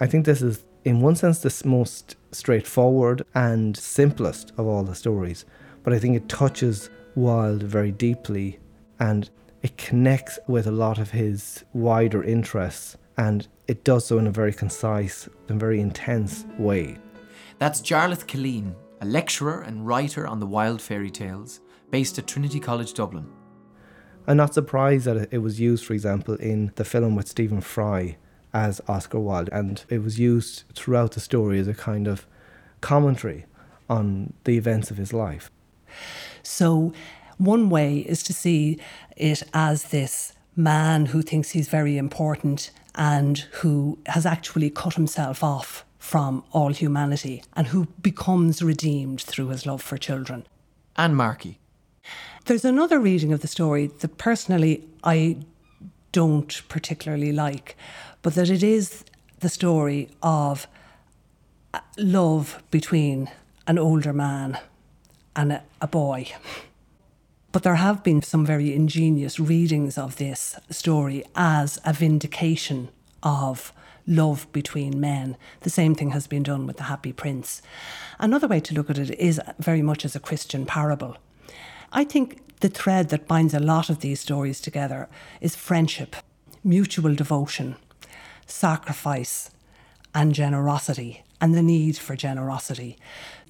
I 0.00 0.06
think 0.08 0.26
this 0.26 0.42
is, 0.42 0.64
in 0.84 1.00
one 1.00 1.14
sense, 1.14 1.38
the 1.38 1.68
most 1.68 2.16
straightforward 2.32 3.24
and 3.36 3.76
simplest 3.76 4.52
of 4.58 4.66
all 4.66 4.82
the 4.82 4.96
stories, 4.96 5.44
but 5.84 5.92
I 5.92 6.00
think 6.00 6.16
it 6.16 6.28
touches 6.28 6.90
Wilde 7.14 7.62
very 7.62 7.92
deeply 7.92 8.58
and 8.98 9.30
it 9.62 9.78
connects 9.78 10.40
with 10.48 10.66
a 10.66 10.72
lot 10.72 10.98
of 10.98 11.12
his 11.12 11.64
wider 11.74 12.24
interests 12.24 12.96
and 13.16 13.46
it 13.68 13.84
does 13.84 14.04
so 14.04 14.18
in 14.18 14.26
a 14.26 14.32
very 14.32 14.52
concise 14.52 15.28
and 15.48 15.60
very 15.60 15.80
intense 15.80 16.44
way. 16.58 16.98
That's 17.60 17.80
Jarlath 17.80 18.26
Killeen, 18.26 18.74
a 19.00 19.06
lecturer 19.06 19.60
and 19.62 19.86
writer 19.86 20.26
on 20.26 20.40
the 20.40 20.46
Wilde 20.46 20.82
fairy 20.82 21.10
tales, 21.10 21.60
based 21.96 22.18
at 22.18 22.26
Trinity 22.26 22.60
College 22.60 22.92
Dublin. 22.92 23.26
I'm 24.26 24.36
not 24.36 24.52
surprised 24.52 25.06
that 25.06 25.32
it 25.32 25.38
was 25.38 25.58
used, 25.58 25.82
for 25.82 25.94
example, 25.94 26.34
in 26.34 26.70
the 26.74 26.84
film 26.84 27.16
with 27.16 27.26
Stephen 27.26 27.62
Fry 27.62 28.18
as 28.52 28.82
Oscar 28.86 29.18
Wilde, 29.18 29.48
and 29.50 29.82
it 29.88 30.02
was 30.02 30.20
used 30.20 30.64
throughout 30.74 31.12
the 31.12 31.20
story 31.20 31.58
as 31.58 31.68
a 31.68 31.72
kind 31.72 32.06
of 32.06 32.26
commentary 32.82 33.46
on 33.88 34.34
the 34.44 34.58
events 34.58 34.90
of 34.90 34.98
his 34.98 35.14
life. 35.14 35.50
So, 36.42 36.92
one 37.38 37.70
way 37.70 38.00
is 38.00 38.22
to 38.24 38.34
see 38.34 38.78
it 39.16 39.42
as 39.54 39.84
this 39.84 40.34
man 40.54 41.06
who 41.06 41.22
thinks 41.22 41.52
he's 41.52 41.70
very 41.70 41.96
important 41.96 42.72
and 42.94 43.38
who 43.62 43.98
has 44.04 44.26
actually 44.26 44.68
cut 44.68 44.96
himself 44.96 45.42
off 45.42 45.86
from 45.98 46.44
all 46.52 46.74
humanity 46.74 47.42
and 47.54 47.68
who 47.68 47.86
becomes 48.02 48.60
redeemed 48.60 49.22
through 49.22 49.48
his 49.48 49.64
love 49.64 49.80
for 49.80 49.96
children. 49.96 50.46
Anne 50.94 51.14
Markey. 51.14 51.58
There's 52.46 52.64
another 52.64 53.00
reading 53.00 53.32
of 53.32 53.40
the 53.40 53.48
story 53.48 53.88
that 53.88 54.18
personally 54.18 54.84
I 55.02 55.38
don't 56.12 56.62
particularly 56.68 57.32
like, 57.32 57.76
but 58.22 58.36
that 58.36 58.48
it 58.48 58.62
is 58.62 59.04
the 59.40 59.48
story 59.48 60.10
of 60.22 60.68
uh, 61.74 61.80
love 61.98 62.62
between 62.70 63.32
an 63.66 63.80
older 63.80 64.12
man 64.12 64.60
and 65.34 65.54
a, 65.54 65.64
a 65.80 65.88
boy. 65.88 66.28
But 67.50 67.64
there 67.64 67.74
have 67.74 68.04
been 68.04 68.22
some 68.22 68.46
very 68.46 68.72
ingenious 68.72 69.40
readings 69.40 69.98
of 69.98 70.14
this 70.14 70.54
story 70.70 71.24
as 71.34 71.80
a 71.84 71.92
vindication 71.92 72.90
of 73.24 73.72
love 74.06 74.46
between 74.52 75.00
men. 75.00 75.36
The 75.62 75.70
same 75.70 75.96
thing 75.96 76.10
has 76.10 76.28
been 76.28 76.44
done 76.44 76.64
with 76.68 76.76
The 76.76 76.84
Happy 76.84 77.12
Prince. 77.12 77.60
Another 78.20 78.46
way 78.46 78.60
to 78.60 78.74
look 78.74 78.88
at 78.88 78.98
it 78.98 79.10
is 79.18 79.40
very 79.58 79.82
much 79.82 80.04
as 80.04 80.14
a 80.14 80.20
Christian 80.20 80.64
parable. 80.64 81.16
I 81.96 82.04
think 82.04 82.42
the 82.60 82.68
thread 82.68 83.08
that 83.08 83.26
binds 83.26 83.54
a 83.54 83.58
lot 83.58 83.88
of 83.88 84.00
these 84.00 84.20
stories 84.20 84.60
together 84.60 85.08
is 85.40 85.56
friendship, 85.56 86.14
mutual 86.62 87.14
devotion, 87.14 87.76
sacrifice, 88.44 89.50
and 90.14 90.34
generosity, 90.34 91.24
and 91.40 91.54
the 91.54 91.62
need 91.62 91.96
for 91.96 92.14
generosity 92.14 92.98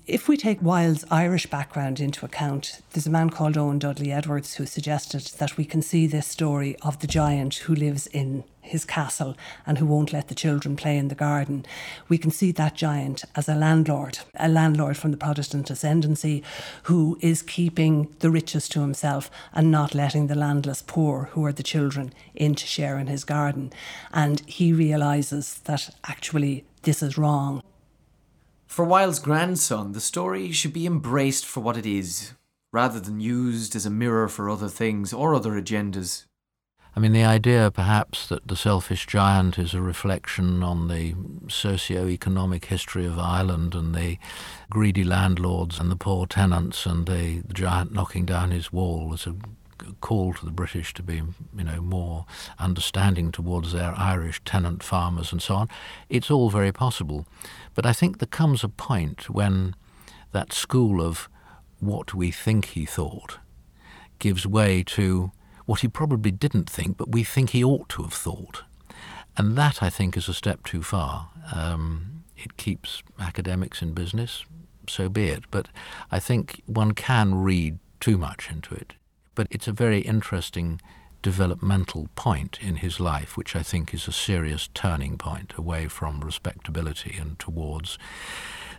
if 0.07 0.29
we 0.29 0.37
take 0.37 0.63
Wilde's 0.63 1.05
Irish 1.11 1.47
background 1.47 1.99
into 1.99 2.25
account, 2.25 2.81
there's 2.93 3.09
a 3.09 3.11
man 3.11 3.29
called 3.29 3.59
Owen 3.59 3.81
Dudley 3.81 4.13
Edwards 4.13 4.55
who 4.55 4.65
suggested 4.65 5.23
that 5.39 5.57
we 5.57 5.65
can 5.65 5.83
see 5.83 6.07
this 6.07 6.29
story 6.29 6.77
of 6.83 7.01
the 7.01 7.09
giant 7.09 7.57
who 7.57 7.75
lives 7.75 8.07
in 8.09 8.45
his 8.61 8.85
castle 8.85 9.37
and 9.67 9.79
who 9.79 9.87
won't 9.87 10.13
let 10.13 10.29
the 10.29 10.35
children 10.35 10.77
play 10.77 10.97
in 10.97 11.09
the 11.09 11.17
garden. 11.17 11.67
We 12.09 12.19
can 12.19 12.31
see 12.31 12.53
that 12.53 12.77
giant 12.77 13.25
as 13.35 13.49
a 13.49 13.57
landlord, 13.57 14.21
a 14.37 14.49
landlord 14.49 14.97
from 14.97 15.11
the 15.11 15.17
Protestant 15.17 15.71
ascendancy 15.71 16.45
who 16.85 17.19
is 17.21 17.43
keeping 17.43 18.15
the 18.21 18.31
riches 18.31 18.69
to 18.71 18.83
himself 18.83 19.29
and 19.53 19.73
not 19.73 19.95
letting 19.95 20.29
the 20.29 20.37
landless 20.37 20.83
poor, 20.83 21.31
who 21.33 21.45
are 21.45 21.53
the 21.53 21.65
children, 21.65 22.13
in 22.33 22.55
to 22.55 22.67
share 22.67 22.97
in 22.99 23.09
his 23.09 23.25
garden. 23.25 23.73
And 24.13 24.41
he 24.47 24.73
realizes 24.73 25.59
that 25.65 25.91
actually 26.05 26.65
this 26.83 27.03
is 27.03 27.19
wrong. 27.19 27.63
For 28.67 28.85
Wilde's 28.85 29.21
grandson, 29.21 29.93
the 29.93 30.01
story 30.01 30.53
should 30.53 30.73
be 30.73 30.87
embraced 30.87 31.47
for 31.47 31.61
what 31.61 31.77
it 31.77 31.87
is, 31.87 32.35
rather 32.73 33.01
than 33.01 33.21
used 33.21 33.75
as 33.75 33.87
a 33.87 33.91
mirror 33.91 34.29
for 34.29 34.51
other 34.51 34.69
things 34.69 35.13
or 35.13 35.35
other 35.35 35.53
agendas. 35.53 36.27
I 36.95 37.01
mean, 37.01 37.13
the 37.13 37.25
idea 37.25 37.71
perhaps 37.71 38.27
that 38.29 38.49
the 38.49 38.57
selfish 38.57 39.07
giant 39.07 39.59
is 39.59 39.75
a 39.75 39.83
reflection 39.83 40.63
on 40.63 40.89
the 40.89 41.15
socio-economic 41.47 42.65
history 42.67 43.05
of 43.05 43.19
Ireland 43.19 43.75
and 43.75 43.95
the 43.95 44.19
greedy 44.71 45.05
landlords 45.05 45.79
and 45.79 45.91
the 45.91 45.97
poor 45.97 46.27
tenants 46.27 46.87
and 46.87 47.07
the, 47.07 47.43
the 47.47 47.53
giant 47.53 47.93
knocking 47.93 48.25
down 48.25 48.51
his 48.51 48.73
wall 48.73 49.13
is 49.13 49.27
a 49.27 49.37
call 50.01 50.35
to 50.35 50.45
the 50.45 50.51
British 50.51 50.95
to 50.95 51.03
be, 51.03 51.17
you 51.57 51.65
know, 51.65 51.81
more 51.81 52.27
understanding 52.59 53.33
towards 53.33 53.73
their 53.73 53.95
Irish 53.97 54.41
tenant 54.45 54.83
farmers 54.83 55.33
and 55.33 55.43
so 55.43 55.55
on. 55.55 55.69
It's 56.09 56.31
all 56.31 56.51
very 56.51 56.73
possible. 56.73 57.27
But 57.75 57.87
I 57.87 57.93
think 57.93 58.19
there 58.19 58.27
comes 58.27 58.65
a 58.65 58.69
point 58.69 59.31
when 59.31 59.75
that 60.33 60.53
school 60.53 61.01
of 61.01 61.29
what 61.81 62.15
we 62.15 62.31
think 62.31 62.67
he 62.67 62.85
thought 62.85 63.39
gives 64.19 64.47
way 64.47 64.83
to 64.83 65.33
what 65.67 65.81
he 65.81 65.89
probably 65.89 66.31
didn't 66.31 66.71
think, 66.71 66.97
but 66.97 67.13
we 67.13 67.25
think 67.25 67.51
he 67.51 67.63
ought 67.63 67.89
to 67.91 68.03
have 68.03 68.13
thought. 68.13 68.63
And 69.37 69.57
that, 69.57 69.83
I 69.83 69.91
think, 69.91 70.17
is 70.17 70.29
a 70.29 70.35
step 70.35 70.65
too 70.65 70.83
far. 70.83 71.29
Um, 71.55 72.25
it 72.37 72.57
keeps 72.57 73.03
academics 73.19 73.83
in 73.83 73.93
business, 73.93 74.45
so 74.89 75.09
be 75.09 75.29
it. 75.29 75.45
But 75.51 75.69
I 76.11 76.19
think 76.21 76.63
one 76.67 76.93
can 76.93 77.35
read 77.35 77.79
too 78.01 78.17
much 78.17 78.51
into 78.51 78.75
it. 78.75 78.95
But 79.37 79.47
it's 79.53 79.69
a 79.69 79.73
very 79.73 80.01
interesting 80.01 80.81
developmental 81.23 82.09
point 82.17 82.59
in 82.61 82.77
his 82.77 82.99
life, 82.99 83.37
which 83.37 83.55
I 83.55 83.63
think 83.63 83.95
is 83.95 84.09
a 84.09 84.13
serious 84.13 84.69
turning 84.75 85.19
point 85.19 85.53
away 85.57 85.87
from 85.87 86.21
respectability 86.21 87.17
and 87.21 87.39
towards 87.39 87.99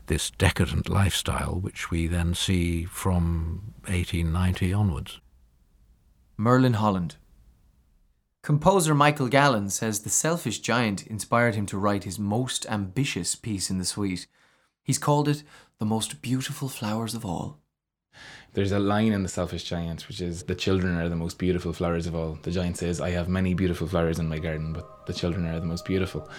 this 0.08 0.32
decadent 0.32 0.89
lifestyle, 0.89 1.60
which 1.60 1.91
we 1.91 2.08
then 2.08 2.34
see 2.34 2.86
from 2.86 3.74
1890 3.86 4.74
onwards. 4.74 5.20
Merlin 6.38 6.74
Holland. 6.74 7.17
Composer 8.41 8.96
Michael 8.96 9.28
Gallen 9.28 9.70
says 9.70 10.00
the 10.00 10.10
selfish 10.10 10.60
giant 10.60 11.06
inspired 11.06 11.56
him 11.56 11.65
to 11.65 11.78
write 11.78 12.06
his 12.06 12.17
most 12.17 12.65
ambitious 12.67 13.36
piece 13.36 13.70
in 13.70 13.78
the 13.78 13.86
suite. 13.86 14.26
He's 14.84 14.98
called 14.98 15.28
it 15.28 15.43
the 15.80 15.86
most 15.86 16.22
beautiful 16.22 16.70
flowers 16.70 17.13
of 17.13 17.26
all. 17.26 17.60
There's 18.53 18.71
a 18.71 18.80
line 18.80 19.12
in 19.12 19.23
The 19.23 19.30
Selfish 19.30 19.63
Giant, 19.63 20.08
which 20.08 20.21
is, 20.21 20.43
The 20.43 20.56
children 20.56 20.97
are 20.97 21.10
the 21.10 21.15
most 21.15 21.38
beautiful 21.38 21.73
flowers 21.73 22.08
of 22.08 22.15
all. 22.15 22.39
The 22.41 22.51
giant 22.51 22.77
says, 22.77 22.99
I 22.99 23.12
have 23.12 23.30
many 23.30 23.53
beautiful 23.53 23.88
flowers 23.88 24.19
in 24.19 24.27
my 24.27 24.39
garden, 24.39 24.73
but 24.73 25.06
the 25.06 25.13
children 25.13 25.45
are 25.45 25.60
the 25.60 25.65
most 25.65 25.86
beautiful. 25.86 26.30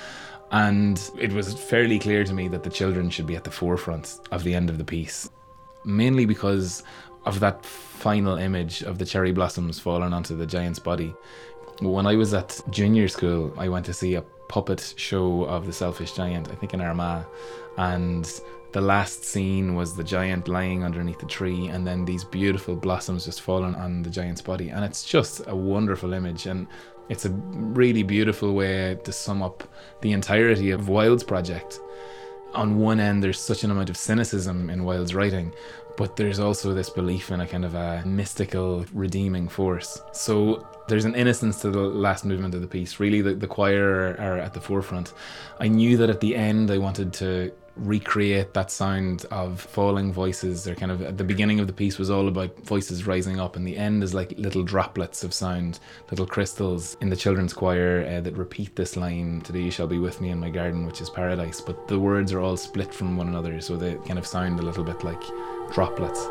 And 0.51 1.01
it 1.19 1.33
was 1.33 1.55
fairly 1.55 1.99
clear 1.99 2.25
to 2.25 2.33
me 2.33 2.49
that 2.49 2.63
the 2.63 2.71
children 2.71 3.11
should 3.11 3.27
be 3.27 3.37
at 3.37 3.45
the 3.45 3.51
forefront 3.51 4.19
of 4.33 4.45
the 4.45 4.55
end 4.55 4.71
of 4.71 4.79
the 4.79 4.85
piece, 4.85 5.29
mainly 5.85 6.25
because 6.25 6.83
of 7.25 7.41
that 7.41 7.65
final 7.65 8.39
image 8.39 8.83
of 8.83 8.99
the 8.99 9.05
cherry 9.05 9.33
blossoms 9.33 9.79
falling 9.79 10.13
onto 10.13 10.37
the 10.37 10.47
giant's 10.47 10.79
body. 10.79 11.15
When 11.81 12.07
I 12.07 12.17
was 12.17 12.35
at 12.35 12.61
junior 12.71 13.09
school, 13.09 13.53
I 13.59 13.69
went 13.69 13.87
to 13.87 13.93
see 13.93 14.15
a 14.15 14.23
puppet 14.49 14.95
show 14.97 15.45
of 15.45 15.67
the 15.67 15.73
Selfish 15.73 16.13
Giant, 16.13 16.51
I 16.51 16.55
think 16.55 16.75
in 16.75 16.81
Armagh, 16.81 17.25
and 17.77 18.29
the 18.73 18.81
last 18.81 19.25
scene 19.25 19.75
was 19.75 19.97
the 19.97 20.05
giant 20.05 20.47
lying 20.47 20.85
underneath 20.85 21.19
the 21.19 21.27
tree 21.27 21.69
and 21.69 21.87
then 21.87 22.05
these 22.05 22.25
beautiful 22.25 22.77
blossoms 22.77 23.25
just 23.25 23.41
falling 23.41 23.75
on 23.75 24.03
the 24.03 24.11
giant's 24.11 24.43
body 24.43 24.69
and 24.69 24.85
it's 24.85 25.05
just 25.05 25.43
a 25.47 25.57
wonderful 25.57 26.13
image 26.13 26.47
and 26.47 26.67
it's 27.09 27.25
a 27.25 27.31
really 27.31 28.03
beautiful 28.03 28.55
way 28.55 28.99
to 29.05 29.13
sum 29.13 29.43
up 29.43 29.67
the 30.03 30.13
entirety 30.13 30.71
of 30.71 30.89
Wilde's 30.89 31.25
project. 31.25 31.81
On 32.55 32.79
one 32.79 33.01
end, 33.01 33.23
there's 33.23 33.41
such 33.41 33.65
an 33.65 33.71
amount 33.71 33.91
of 33.91 33.97
cynicism 33.97 34.71
in 34.71 34.85
Wilde's 34.85 35.15
writing, 35.15 35.53
but 35.97 36.17
there's 36.17 36.39
also 36.39 36.75
this 36.75 36.91
belief 36.91 37.31
in 37.31 37.41
a 37.41 37.47
kind 37.47 37.65
of 37.65 37.75
a 37.75 38.03
mystical, 38.07 38.85
redeeming 38.93 39.49
force. 39.49 40.01
So 40.13 40.67
there's 40.87 41.05
an 41.05 41.15
innocence 41.15 41.61
to 41.63 41.71
the 41.71 41.81
last 41.81 42.25
movement 42.25 42.55
of 42.55 42.61
the 42.61 42.67
piece. 42.67 43.01
Really, 43.01 43.21
the, 43.21 43.35
the 43.35 43.47
choir 43.47 44.17
are, 44.19 44.21
are 44.21 44.39
at 44.39 44.55
the 44.55 44.61
forefront. 44.61 45.13
I 45.61 45.69
knew 45.69 45.97
that 45.99 46.09
at 46.11 46.21
the 46.21 46.37
end, 46.37 46.71
I 46.71 46.79
wanted 46.79 47.13
to 47.15 47.53
recreate 47.79 48.55
that 48.55 48.71
sound 48.71 49.25
of 49.31 49.61
falling 49.61 50.13
voices. 50.13 50.67
Or 50.67 50.75
kind 50.75 50.93
of 50.93 51.03
at 51.03 51.19
the 51.19 51.25
beginning 51.25 51.61
of 51.61 51.67
the 51.67 51.73
piece 51.73 51.99
was 51.99 52.11
all 52.11 52.29
about 52.29 52.59
voices 52.61 53.07
rising 53.07 53.41
up 53.41 53.57
and 53.57 53.67
the 53.67 53.77
end 53.77 54.03
is 54.03 54.15
like 54.15 54.33
little 54.37 54.63
droplets 54.63 55.25
of 55.25 55.33
sound 55.33 55.81
little 56.11 56.27
crystals 56.27 56.97
in 57.01 57.09
the 57.09 57.17
children's 57.17 57.53
choir 57.53 58.07
uh, 58.09 58.21
that 58.21 58.37
repeat 58.37 58.77
this 58.77 58.97
line 58.97 59.41
today 59.43 59.61
you 59.61 59.71
shall 59.71 59.87
be 59.87 59.99
with 59.99 60.21
me 60.21 60.31
in 60.31 60.39
my 60.39 60.51
garden 60.51 60.87
which 60.87 61.01
is 61.01 61.11
paradise. 61.11 61.61
But 61.61 61.89
the 61.89 61.99
words 61.99 62.33
are 62.33 62.41
all 62.41 62.57
split 62.57 62.93
from 62.93 63.17
one 63.17 63.29
another 63.29 63.61
so 63.61 63.77
they 63.77 63.95
kind 64.07 64.19
of 64.19 64.27
sound 64.27 64.61
a 64.61 64.63
little 64.63 64.85
bit 64.85 65.05
like 65.05 65.23
droplets 65.73 66.29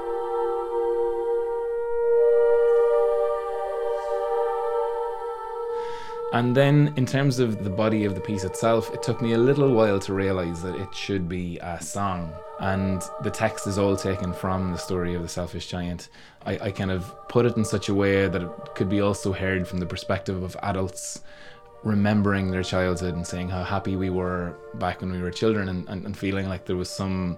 And 6.33 6.55
then, 6.55 6.93
in 6.97 7.05
terms 7.05 7.39
of 7.39 7.63
the 7.63 7.69
body 7.69 8.03
of 8.03 8.13
the 8.13 8.19
piece 8.19 8.43
itself, 8.43 8.93
it 8.93 9.01
took 9.01 9.21
me 9.21 9.33
a 9.33 9.37
little 9.37 9.73
while 9.73 9.97
to 9.99 10.13
realize 10.13 10.61
that 10.61 10.75
it 10.75 10.93
should 10.93 11.29
be 11.29 11.57
a 11.59 11.81
song. 11.81 12.33
And 12.59 13.01
the 13.23 13.31
text 13.31 13.65
is 13.65 13.77
all 13.77 13.95
taken 13.95 14.33
from 14.33 14.71
the 14.71 14.77
story 14.77 15.13
of 15.15 15.21
the 15.21 15.29
selfish 15.29 15.67
giant. 15.67 16.09
I, 16.45 16.59
I 16.59 16.71
kind 16.71 16.91
of 16.91 17.15
put 17.29 17.45
it 17.45 17.55
in 17.55 17.63
such 17.63 17.87
a 17.87 17.93
way 17.93 18.27
that 18.27 18.41
it 18.41 18.49
could 18.75 18.89
be 18.89 18.99
also 18.99 19.31
heard 19.31 19.67
from 19.67 19.79
the 19.79 19.85
perspective 19.85 20.43
of 20.43 20.57
adults 20.63 21.21
remembering 21.83 22.51
their 22.51 22.63
childhood 22.63 23.15
and 23.15 23.25
saying 23.25 23.47
how 23.47 23.63
happy 23.63 23.95
we 23.95 24.09
were 24.09 24.53
back 24.75 24.99
when 24.99 25.11
we 25.11 25.21
were 25.21 25.31
children 25.31 25.69
and, 25.69 25.87
and, 25.87 26.05
and 26.05 26.17
feeling 26.17 26.49
like 26.49 26.65
there 26.65 26.75
was 26.75 26.89
some 26.89 27.37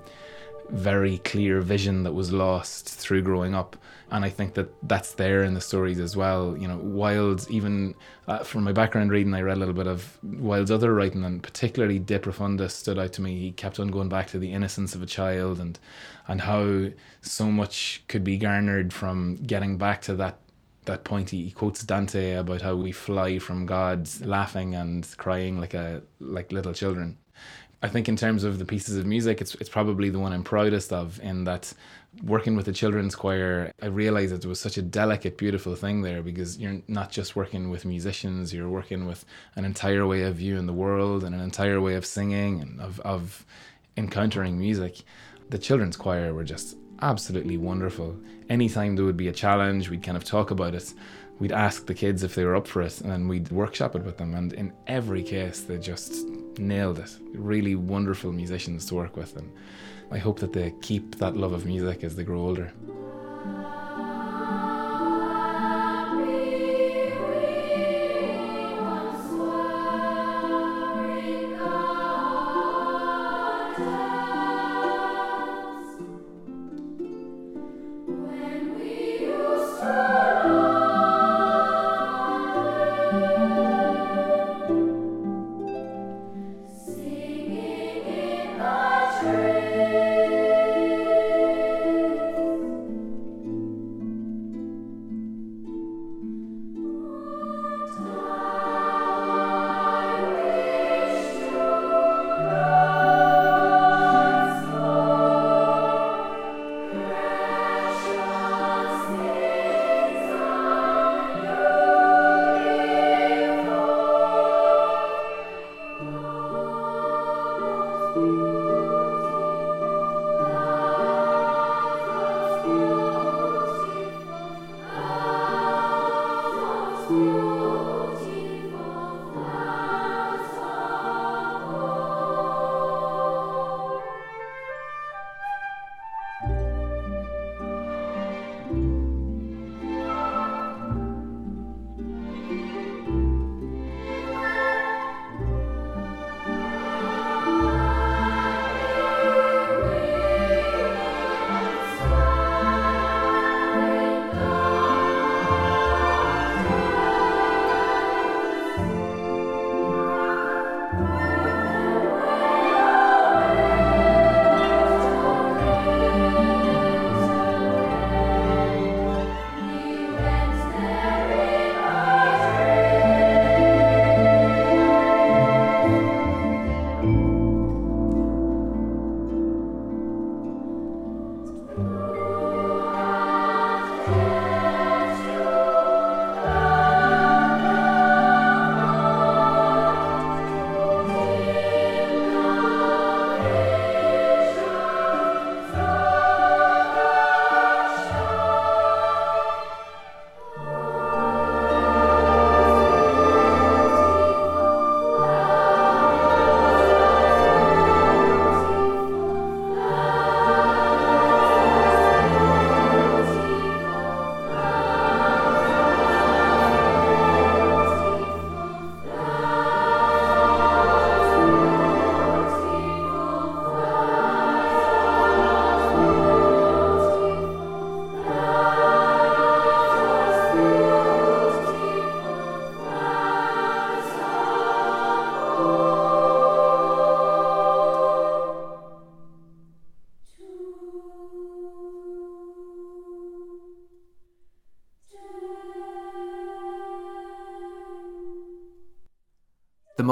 very 0.71 1.17
clear 1.19 1.61
vision 1.61 2.03
that 2.03 2.13
was 2.13 2.31
lost 2.31 2.87
through 2.87 3.21
growing 3.21 3.55
up. 3.55 3.75
And 4.11 4.25
I 4.25 4.29
think 4.29 4.55
that 4.55 4.73
that's 4.87 5.13
there 5.13 5.43
in 5.43 5.53
the 5.53 5.61
stories 5.61 5.99
as 5.99 6.15
well. 6.15 6.57
You 6.57 6.67
know, 6.67 6.77
Wilde's 6.77 7.49
even 7.51 7.93
uh, 8.27 8.39
from 8.39 8.63
my 8.63 8.71
background 8.71 9.11
reading, 9.11 9.33
I 9.33 9.41
read 9.41 9.57
a 9.57 9.59
little 9.59 9.73
bit 9.73 9.87
of 9.87 10.17
Wilde's 10.23 10.71
other 10.71 10.93
writing, 10.93 11.23
and 11.23 11.43
particularly 11.43 11.99
De 11.99 12.17
Profundis 12.17 12.71
stood 12.71 12.97
out 12.97 13.13
to 13.13 13.21
me. 13.21 13.39
He 13.39 13.51
kept 13.51 13.79
on 13.79 13.89
going 13.89 14.09
back 14.09 14.27
to 14.27 14.39
the 14.39 14.51
innocence 14.51 14.95
of 14.95 15.03
a 15.03 15.07
child 15.07 15.59
and 15.59 15.77
and 16.27 16.41
how 16.41 16.89
so 17.21 17.51
much 17.51 18.03
could 18.07 18.23
be 18.23 18.37
garnered 18.37 18.93
from 18.93 19.35
getting 19.35 19.77
back 19.77 20.01
to 20.03 20.15
that 20.15 20.39
that 20.85 21.03
point 21.03 21.29
he 21.29 21.51
quotes 21.51 21.83
Dante 21.83 22.33
about 22.33 22.61
how 22.61 22.75
we 22.75 22.91
fly 22.91 23.37
from 23.37 23.65
God's 23.65 24.21
laughing 24.25 24.73
and 24.73 25.07
crying 25.17 25.59
like 25.59 25.73
a 25.75 26.01
like 26.19 26.51
little 26.51 26.73
children. 26.73 27.17
I 27.81 27.87
think 27.87 28.09
in 28.09 28.17
terms 28.17 28.43
of 28.43 28.59
the 28.59 28.65
pieces 28.65 28.97
of 28.97 29.05
music, 29.05 29.39
it's 29.39 29.55
it's 29.55 29.69
probably 29.69 30.09
the 30.09 30.19
one 30.19 30.33
I'm 30.33 30.43
proudest 30.43 30.91
of 30.91 31.19
in 31.21 31.45
that 31.45 31.73
working 32.23 32.55
with 32.55 32.65
the 32.65 32.73
children's 32.73 33.15
choir, 33.15 33.71
I 33.81 33.85
realized 33.85 34.33
that 34.33 34.43
it 34.43 34.47
was 34.47 34.59
such 34.59 34.77
a 34.77 34.81
delicate, 34.81 35.37
beautiful 35.37 35.75
thing 35.75 36.01
there 36.01 36.21
because 36.21 36.57
you're 36.57 36.81
not 36.87 37.11
just 37.11 37.35
working 37.35 37.69
with 37.69 37.85
musicians, 37.85 38.53
you're 38.53 38.69
working 38.69 39.05
with 39.05 39.25
an 39.55 39.63
entire 39.63 40.05
way 40.05 40.23
of 40.23 40.35
viewing 40.35 40.65
the 40.65 40.73
world 40.73 41.23
and 41.23 41.33
an 41.35 41.41
entire 41.41 41.79
way 41.79 41.95
of 41.95 42.05
singing 42.05 42.61
and 42.61 42.81
of, 42.81 42.99
of 43.01 43.45
encountering 43.95 44.57
music. 44.57 45.03
The 45.49 45.59
children's 45.59 45.97
choir 45.97 46.33
were 46.33 46.43
just 46.43 46.77
absolutely 47.01 47.57
wonderful. 47.57 48.17
Anytime 48.49 48.95
there 48.95 49.05
would 49.05 49.17
be 49.17 49.27
a 49.27 49.33
challenge, 49.33 49.89
we'd 49.89 50.03
kind 50.03 50.17
of 50.17 50.23
talk 50.23 50.51
about 50.51 50.75
it. 50.75 50.93
We'd 51.39 51.51
ask 51.53 51.85
the 51.85 51.93
kids 51.93 52.23
if 52.23 52.35
they 52.35 52.43
were 52.43 52.55
up 52.55 52.67
for 52.67 52.81
it 52.81 52.99
and 53.01 53.09
then 53.09 53.27
we'd 53.27 53.49
workshop 53.51 53.95
it 53.95 54.03
with 54.03 54.17
them. 54.17 54.33
And 54.35 54.51
in 54.53 54.73
every 54.87 55.23
case, 55.23 55.61
they 55.61 55.77
just 55.77 56.25
nailed 56.57 56.99
it. 56.99 57.17
Really 57.33 57.75
wonderful 57.75 58.31
musicians 58.31 58.85
to 58.87 58.95
work 58.95 59.15
with. 59.15 59.35
And 59.35 59.51
I 60.11 60.17
hope 60.17 60.39
that 60.39 60.53
they 60.53 60.73
keep 60.81 61.15
that 61.19 61.37
love 61.37 61.53
of 61.53 61.65
music 61.65 62.03
as 62.03 62.15
they 62.15 62.23
grow 62.23 62.41
older. 62.41 62.71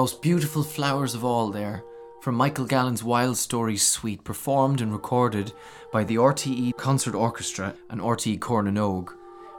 Most 0.07 0.21
beautiful 0.21 0.63
flowers 0.63 1.13
of 1.13 1.25
all 1.25 1.51
there, 1.51 1.83
from 2.21 2.33
Michael 2.33 2.63
Gallen's 2.63 3.03
Wild 3.03 3.35
Stories 3.35 3.85
Suite, 3.85 4.23
performed 4.23 4.79
and 4.79 4.93
recorded 4.93 5.51
by 5.91 6.05
the 6.05 6.15
RTE 6.15 6.77
Concert 6.77 7.13
Orchestra 7.13 7.75
and 7.89 7.99
RTE 7.99 8.39
nÓg, 8.39 9.09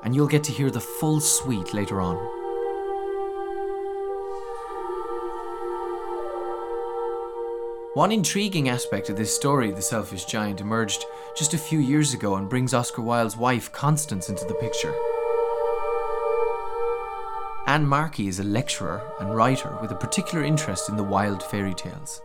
and 0.02 0.14
you'll 0.14 0.26
get 0.26 0.42
to 0.44 0.52
hear 0.52 0.70
the 0.70 0.80
full 0.80 1.20
suite 1.20 1.74
later 1.74 2.00
on. 2.00 2.16
One 7.92 8.10
intriguing 8.10 8.70
aspect 8.70 9.10
of 9.10 9.18
this 9.18 9.36
story, 9.36 9.70
The 9.70 9.82
Selfish 9.82 10.24
Giant, 10.24 10.62
emerged 10.62 11.04
just 11.36 11.52
a 11.52 11.58
few 11.58 11.78
years 11.78 12.14
ago 12.14 12.36
and 12.36 12.48
brings 12.48 12.72
Oscar 12.72 13.02
Wilde's 13.02 13.36
wife, 13.36 13.70
Constance, 13.70 14.30
into 14.30 14.46
the 14.46 14.54
picture. 14.54 14.94
Anne 17.68 17.86
Markey 17.86 18.28
is 18.28 18.40
a 18.40 18.44
lecturer 18.44 19.02
and 19.20 19.36
writer 19.36 19.76
with 19.82 19.90
a 19.90 19.94
particular 19.94 20.42
interest 20.42 20.88
in 20.88 20.96
the 20.96 21.04
Wilde 21.04 21.42
fairy 21.42 21.74
tales. 21.74 22.22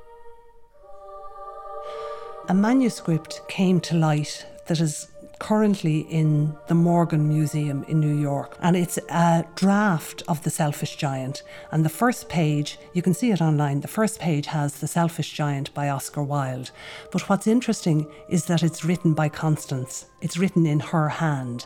A 2.47 2.53
manuscript 2.53 3.41
came 3.49 3.81
to 3.81 3.97
light 3.97 4.45
that 4.67 4.79
is 4.79 5.09
currently 5.39 5.99
in 6.09 6.55
the 6.67 6.73
Morgan 6.73 7.27
Museum 7.27 7.83
in 7.89 7.99
New 7.99 8.15
York. 8.15 8.57
And 8.61 8.77
it's 8.77 8.97
a 9.09 9.43
draft 9.55 10.23
of 10.29 10.41
The 10.43 10.49
Selfish 10.49 10.95
Giant. 10.95 11.43
And 11.71 11.83
the 11.83 11.89
first 11.89 12.29
page, 12.29 12.79
you 12.93 13.01
can 13.01 13.13
see 13.13 13.31
it 13.31 13.41
online, 13.41 13.81
the 13.81 13.89
first 13.89 14.21
page 14.21 14.45
has 14.45 14.79
The 14.79 14.87
Selfish 14.87 15.33
Giant 15.33 15.73
by 15.73 15.89
Oscar 15.89 16.23
Wilde. 16.23 16.71
But 17.11 17.27
what's 17.27 17.47
interesting 17.47 18.09
is 18.29 18.45
that 18.45 18.63
it's 18.63 18.85
written 18.85 19.13
by 19.13 19.27
Constance, 19.27 20.05
it's 20.21 20.37
written 20.37 20.65
in 20.65 20.79
her 20.79 21.09
hand. 21.09 21.65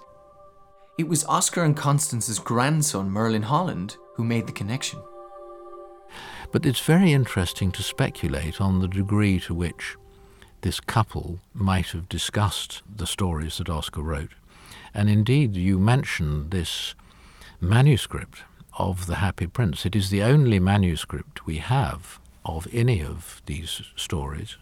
It 0.98 1.08
was 1.08 1.24
Oscar 1.26 1.64
and 1.64 1.78
Constance's 1.78 2.40
grandson, 2.40 3.12
Merlin 3.12 3.44
Holland, 3.44 3.98
who 4.16 4.24
made 4.24 4.48
the 4.48 4.52
connection. 4.52 5.00
But 6.52 6.66
it's 6.66 6.80
very 6.80 7.14
interesting 7.14 7.72
to 7.74 7.84
speculate 7.84 8.60
on 8.60 8.80
the 8.80 8.88
degree 8.88 9.40
to 9.42 9.54
which 9.54 9.96
this 10.62 10.80
couple 10.80 11.40
might 11.54 11.90
have 11.92 12.10
discussed 12.10 12.82
the 12.96 13.06
stories 13.06 13.60
that 13.60 13.70
Oscar 13.70 14.02
wrote. 14.02 14.32
And 14.92 15.08
indeed, 15.08 15.56
you 15.56 15.78
mentioned 15.78 16.50
this 16.50 16.96
manuscript 17.62 18.40
of 18.80 19.06
The 19.06 19.16
Happy 19.16 19.46
Prince. 19.46 19.86
It 19.86 19.96
is 19.96 20.10
the 20.10 20.24
only 20.24 20.60
manuscript 20.60 21.46
we 21.46 21.58
have 21.58 22.20
of 22.44 22.68
any 22.74 23.04
of 23.04 23.44
these 23.46 23.84
stories. 23.96 24.58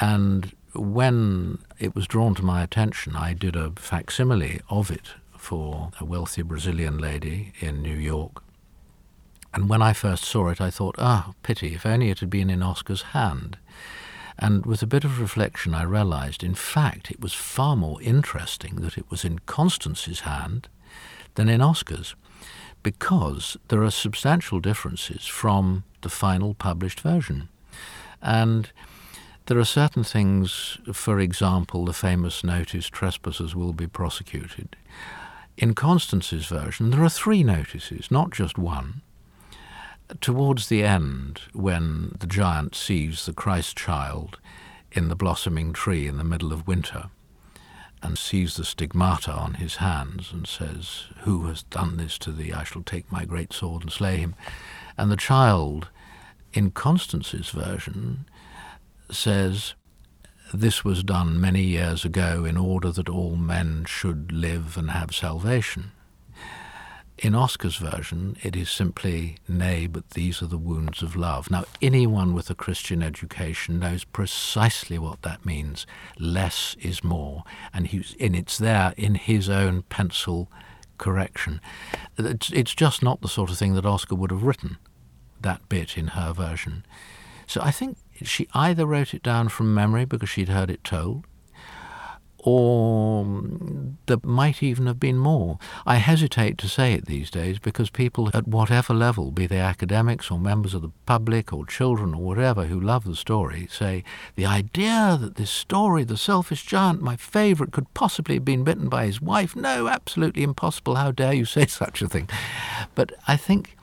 And 0.00 0.54
when 0.74 1.58
it 1.78 1.94
was 1.94 2.06
drawn 2.06 2.34
to 2.36 2.42
my 2.42 2.62
attention, 2.62 3.16
I 3.16 3.34
did 3.34 3.56
a 3.56 3.72
facsimile 3.76 4.60
of 4.68 4.90
it 4.90 5.14
for 5.36 5.90
a 6.00 6.04
wealthy 6.04 6.42
Brazilian 6.42 6.98
lady 6.98 7.52
in 7.60 7.82
New 7.82 7.96
York. 7.96 8.42
And 9.52 9.68
when 9.68 9.82
I 9.82 9.92
first 9.92 10.24
saw 10.24 10.48
it, 10.48 10.60
I 10.60 10.70
thought, 10.70 10.94
ah, 10.98 11.32
pity, 11.42 11.74
if 11.74 11.84
only 11.84 12.10
it 12.10 12.20
had 12.20 12.30
been 12.30 12.50
in 12.50 12.62
Oscar's 12.62 13.02
hand. 13.02 13.58
And 14.38 14.64
with 14.64 14.82
a 14.82 14.86
bit 14.86 15.04
of 15.04 15.20
reflection, 15.20 15.74
I 15.74 15.82
realized, 15.82 16.44
in 16.44 16.54
fact, 16.54 17.10
it 17.10 17.20
was 17.20 17.34
far 17.34 17.76
more 17.76 18.00
interesting 18.00 18.76
that 18.76 18.96
it 18.96 19.10
was 19.10 19.24
in 19.24 19.40
Constance's 19.40 20.20
hand 20.20 20.68
than 21.34 21.48
in 21.48 21.60
Oscar's, 21.60 22.14
because 22.82 23.56
there 23.68 23.82
are 23.82 23.90
substantial 23.90 24.60
differences 24.60 25.26
from 25.26 25.84
the 26.02 26.08
final 26.08 26.54
published 26.54 27.00
version. 27.00 27.48
And 28.22 28.70
there 29.46 29.58
are 29.58 29.64
certain 29.64 30.04
things, 30.04 30.78
for 30.92 31.18
example, 31.18 31.84
the 31.84 31.92
famous 31.92 32.44
notice 32.44 32.88
trespassers 32.88 33.54
will 33.54 33.72
be 33.72 33.86
prosecuted. 33.86 34.76
In 35.56 35.74
Constance's 35.74 36.46
version, 36.46 36.90
there 36.90 37.02
are 37.02 37.10
three 37.10 37.42
notices, 37.42 38.10
not 38.10 38.30
just 38.30 38.56
one. 38.58 39.02
Towards 40.20 40.68
the 40.68 40.82
end, 40.82 41.42
when 41.52 42.16
the 42.18 42.26
giant 42.26 42.74
sees 42.74 43.26
the 43.26 43.32
Christ 43.32 43.76
child 43.76 44.38
in 44.92 45.08
the 45.08 45.16
blossoming 45.16 45.72
tree 45.72 46.06
in 46.06 46.16
the 46.16 46.24
middle 46.24 46.52
of 46.52 46.66
winter, 46.66 47.10
and 48.02 48.16
sees 48.16 48.56
the 48.56 48.64
stigmata 48.64 49.32
on 49.32 49.54
his 49.54 49.76
hands 49.76 50.32
and 50.32 50.46
says, 50.46 51.04
Who 51.20 51.46
has 51.46 51.64
done 51.64 51.96
this 51.96 52.18
to 52.18 52.32
thee? 52.32 52.52
I 52.52 52.64
shall 52.64 52.82
take 52.82 53.12
my 53.12 53.24
great 53.24 53.52
sword 53.52 53.82
and 53.82 53.92
slay 53.92 54.16
him. 54.16 54.34
And 54.96 55.10
the 55.10 55.16
child, 55.16 55.88
in 56.52 56.70
Constance's 56.70 57.50
version, 57.50 58.24
says, 59.14 59.74
This 60.52 60.84
was 60.84 61.02
done 61.02 61.40
many 61.40 61.62
years 61.62 62.04
ago 62.04 62.44
in 62.44 62.56
order 62.56 62.90
that 62.92 63.08
all 63.08 63.36
men 63.36 63.84
should 63.86 64.32
live 64.32 64.76
and 64.76 64.90
have 64.90 65.14
salvation. 65.14 65.92
In 67.22 67.34
Oscar's 67.34 67.76
version, 67.76 68.38
it 68.42 68.56
is 68.56 68.70
simply, 68.70 69.36
nay, 69.46 69.86
but 69.86 70.10
these 70.10 70.40
are 70.40 70.46
the 70.46 70.56
wounds 70.56 71.02
of 71.02 71.14
love. 71.14 71.50
Now, 71.50 71.64
anyone 71.82 72.32
with 72.32 72.48
a 72.48 72.54
Christian 72.54 73.02
education 73.02 73.78
knows 73.78 74.04
precisely 74.04 74.98
what 74.98 75.20
that 75.20 75.44
means. 75.44 75.86
Less 76.18 76.76
is 76.80 77.04
more. 77.04 77.44
And, 77.74 77.88
he's, 77.88 78.16
and 78.18 78.34
it's 78.34 78.56
there 78.56 78.94
in 78.96 79.16
his 79.16 79.50
own 79.50 79.82
pencil 79.82 80.50
correction. 80.96 81.60
It's, 82.16 82.50
it's 82.52 82.74
just 82.74 83.02
not 83.02 83.20
the 83.20 83.28
sort 83.28 83.50
of 83.50 83.58
thing 83.58 83.74
that 83.74 83.84
Oscar 83.84 84.14
would 84.14 84.30
have 84.30 84.44
written, 84.44 84.78
that 85.42 85.68
bit 85.68 85.98
in 85.98 86.08
her 86.08 86.32
version. 86.32 86.86
So 87.46 87.60
I 87.60 87.70
think 87.70 87.98
she 88.28 88.48
either 88.54 88.86
wrote 88.86 89.14
it 89.14 89.22
down 89.22 89.48
from 89.48 89.74
memory 89.74 90.04
because 90.04 90.28
she'd 90.28 90.48
heard 90.48 90.70
it 90.70 90.84
told, 90.84 91.26
or 92.42 93.42
there 94.06 94.18
might 94.22 94.62
even 94.62 94.86
have 94.86 94.98
been 94.98 95.18
more. 95.18 95.58
I 95.84 95.96
hesitate 95.96 96.56
to 96.58 96.68
say 96.68 96.94
it 96.94 97.06
these 97.06 97.30
days 97.30 97.58
because 97.58 97.90
people 97.90 98.30
at 98.32 98.48
whatever 98.48 98.94
level, 98.94 99.30
be 99.30 99.46
they 99.46 99.58
academics 99.58 100.30
or 100.30 100.38
members 100.38 100.72
of 100.72 100.82
the 100.82 100.92
public 101.06 101.52
or 101.52 101.66
children 101.66 102.14
or 102.14 102.22
whatever 102.22 102.64
who 102.64 102.80
love 102.80 103.04
the 103.04 103.16
story, 103.16 103.68
say 103.70 104.04
the 104.36 104.46
idea 104.46 105.18
that 105.20 105.34
this 105.36 105.50
story, 105.50 106.04
The 106.04 106.16
Selfish 106.16 106.64
Giant, 106.64 107.02
my 107.02 107.16
favourite, 107.16 107.72
could 107.72 107.92
possibly 107.94 108.36
have 108.36 108.44
been 108.44 108.64
bitten 108.64 108.88
by 108.88 109.06
his 109.06 109.20
wife, 109.20 109.54
no, 109.54 109.88
absolutely 109.88 110.42
impossible. 110.42 110.94
How 110.94 111.10
dare 111.10 111.34
you 111.34 111.44
say 111.44 111.66
such 111.68 112.00
a 112.00 112.08
thing? 112.08 112.28
But 112.94 113.12
I 113.28 113.36
think 113.36 113.76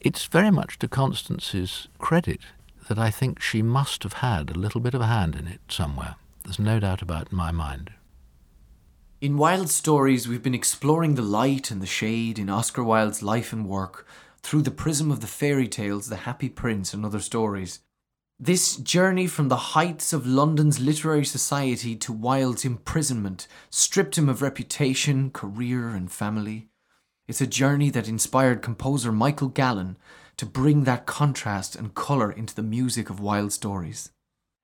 it's 0.00 0.24
very 0.26 0.50
much 0.50 0.78
to 0.78 0.88
Constance's 0.88 1.88
credit 1.98 2.40
that 2.88 2.98
I 2.98 3.10
think 3.10 3.40
she 3.40 3.62
must 3.62 4.02
have 4.02 4.14
had 4.14 4.50
a 4.50 4.58
little 4.58 4.80
bit 4.80 4.94
of 4.94 5.00
a 5.00 5.06
hand 5.06 5.36
in 5.36 5.46
it 5.46 5.60
somewhere. 5.68 6.16
There's 6.44 6.58
no 6.58 6.80
doubt 6.80 7.02
about 7.02 7.26
it 7.26 7.32
in 7.32 7.38
my 7.38 7.52
mind. 7.52 7.92
In 9.20 9.36
Wilde 9.36 9.68
Stories, 9.68 10.28
we've 10.28 10.42
been 10.42 10.54
exploring 10.54 11.14
the 11.14 11.22
light 11.22 11.70
and 11.70 11.82
the 11.82 11.86
shade 11.86 12.38
in 12.38 12.48
Oscar 12.48 12.84
Wilde's 12.84 13.22
life 13.22 13.52
and 13.52 13.66
work 13.66 14.06
through 14.42 14.62
the 14.62 14.70
prism 14.70 15.10
of 15.10 15.20
the 15.20 15.26
fairy 15.26 15.68
tales, 15.68 16.08
The 16.08 16.16
Happy 16.16 16.48
Prince, 16.48 16.94
and 16.94 17.04
other 17.04 17.20
stories. 17.20 17.80
This 18.40 18.76
journey 18.76 19.26
from 19.26 19.48
the 19.48 19.74
heights 19.74 20.12
of 20.12 20.26
London's 20.26 20.78
literary 20.78 21.24
society 21.24 21.96
to 21.96 22.12
Wilde's 22.12 22.64
imprisonment 22.64 23.48
stripped 23.68 24.16
him 24.16 24.28
of 24.28 24.40
reputation, 24.40 25.30
career, 25.32 25.88
and 25.88 26.10
family. 26.10 26.68
It's 27.26 27.40
a 27.40 27.46
journey 27.48 27.90
that 27.90 28.08
inspired 28.08 28.62
composer 28.62 29.10
Michael 29.10 29.48
Gallen 29.48 29.96
to 30.38 30.46
bring 30.46 30.84
that 30.84 31.04
contrast 31.04 31.76
and 31.76 31.94
colour 31.94 32.32
into 32.32 32.54
the 32.54 32.62
music 32.62 33.10
of 33.10 33.20
Wild 33.20 33.52
stories. 33.52 34.10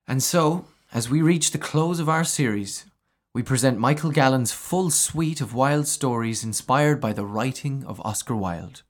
And 0.07 0.23
so, 0.23 0.65
as 0.93 1.09
we 1.09 1.21
reach 1.21 1.51
the 1.51 1.57
close 1.57 1.99
of 1.99 2.09
our 2.09 2.23
series, 2.23 2.85
we 3.33 3.43
present 3.43 3.77
Michael 3.77 4.11
Gallen's 4.11 4.53
full 4.53 4.89
suite 4.89 5.41
of 5.41 5.53
Wild 5.53 5.87
stories 5.87 6.43
inspired 6.43 7.01
by 7.01 7.11
the 7.11 7.25
writing 7.25 7.83
of 7.85 8.01
Oscar 8.05 8.35
Wilde. 8.35 8.81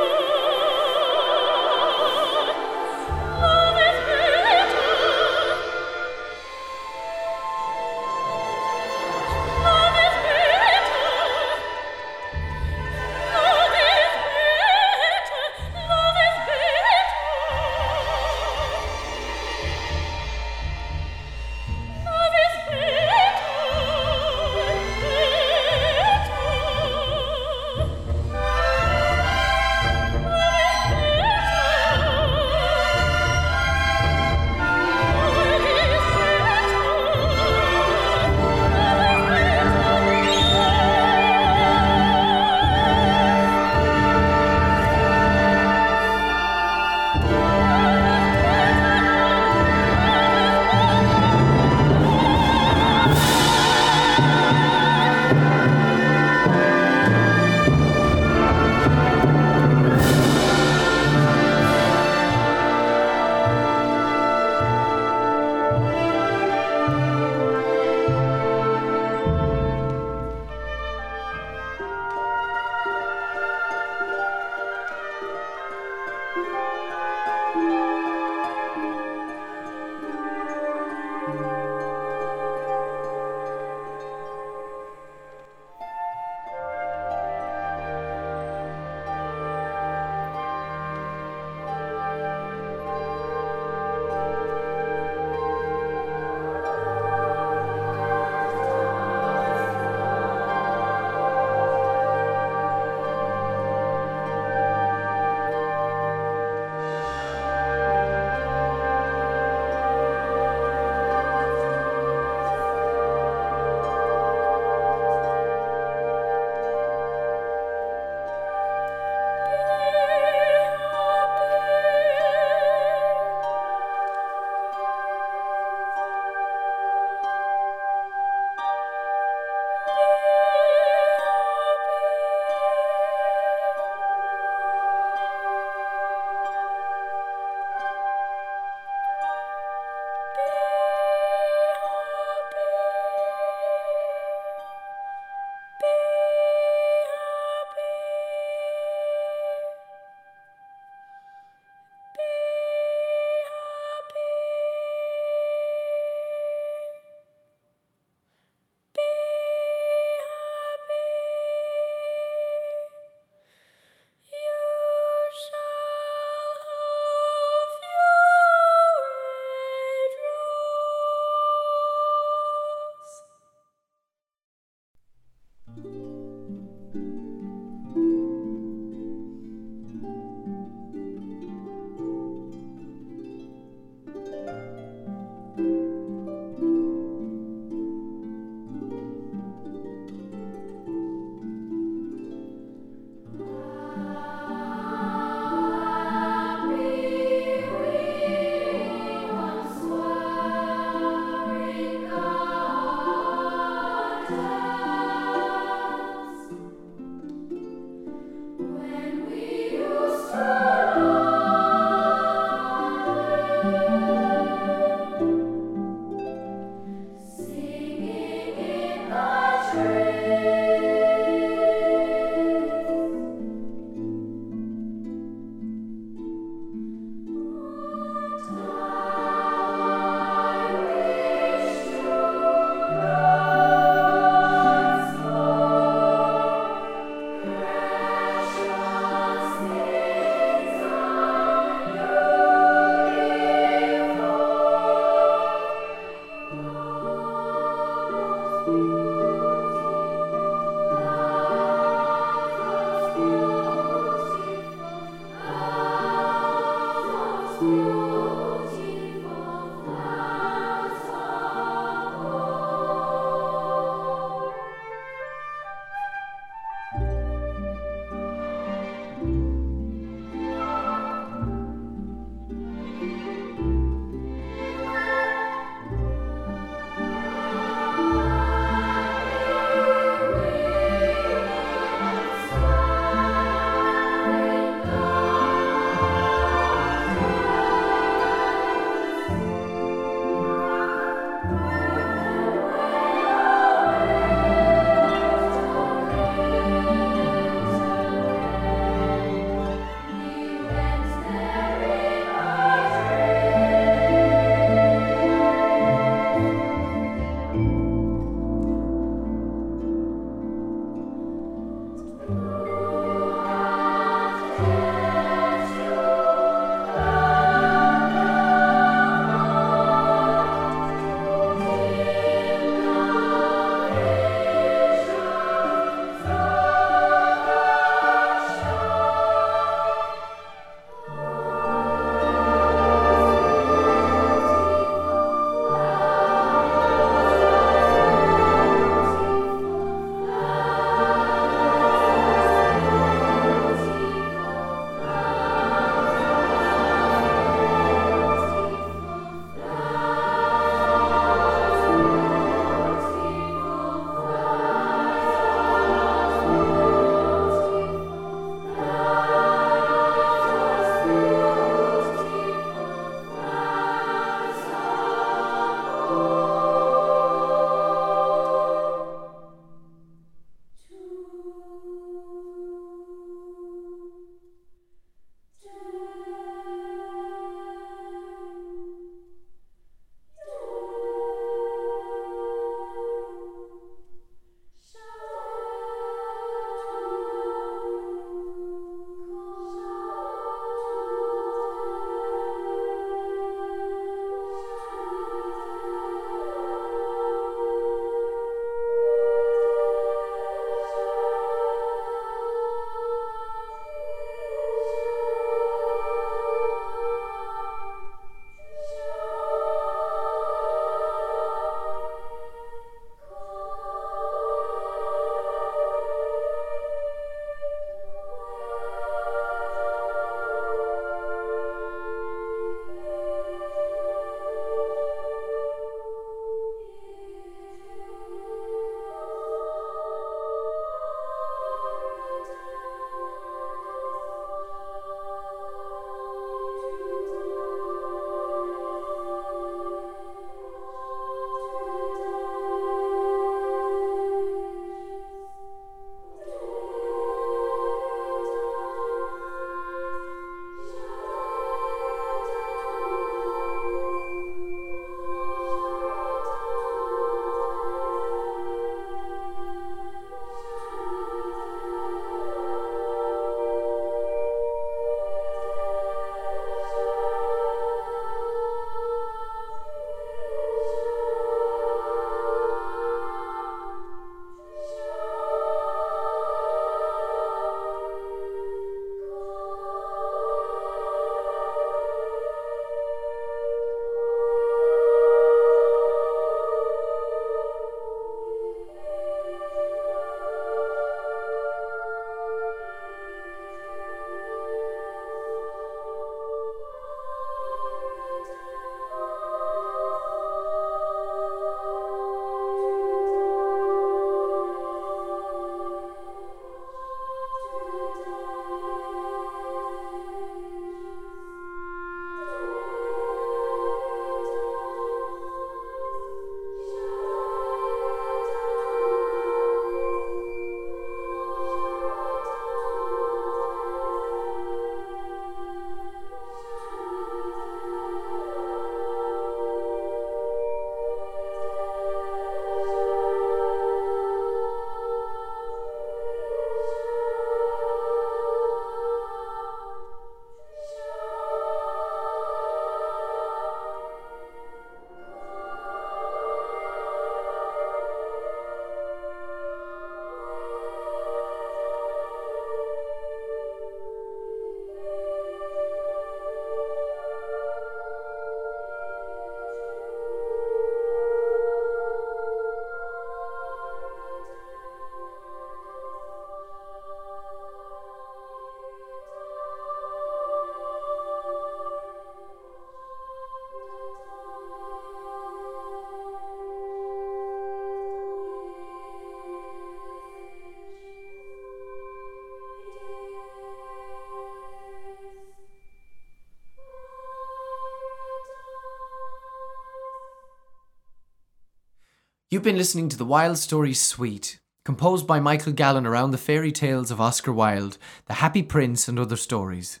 You've 592.52 592.64
been 592.64 592.78
listening 592.78 593.08
to 593.10 593.16
the 593.16 593.24
Wilde 593.24 593.58
Stories 593.58 594.00
Suite, 594.00 594.58
composed 594.84 595.24
by 595.24 595.38
Michael 595.38 595.72
Gallen 595.72 596.04
around 596.04 596.32
the 596.32 596.36
fairy 596.36 596.72
tales 596.72 597.12
of 597.12 597.20
Oscar 597.20 597.52
Wilde, 597.52 597.96
The 598.26 598.34
Happy 598.42 598.60
Prince, 598.60 599.06
and 599.06 599.20
other 599.20 599.36
stories. 599.36 600.00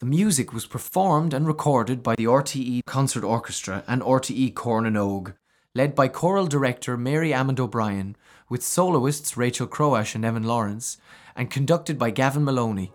The 0.00 0.04
music 0.04 0.52
was 0.52 0.66
performed 0.66 1.32
and 1.32 1.46
recorded 1.46 2.02
by 2.02 2.14
the 2.16 2.26
RTE 2.26 2.80
Concert 2.84 3.24
Orchestra 3.24 3.82
and 3.88 4.02
RTE 4.02 4.52
Cór 4.52 4.82
na 4.82 4.90
nÓg, 4.90 5.36
led 5.74 5.94
by 5.94 6.08
choral 6.08 6.46
director 6.46 6.98
Mary 6.98 7.30
Amond 7.30 7.58
O'Brien, 7.58 8.14
with 8.50 8.62
soloists 8.62 9.38
Rachel 9.38 9.66
Croash 9.66 10.14
and 10.14 10.22
Evan 10.22 10.44
Lawrence, 10.44 10.98
and 11.34 11.50
conducted 11.50 11.98
by 11.98 12.10
Gavin 12.10 12.44
Maloney. 12.44 12.92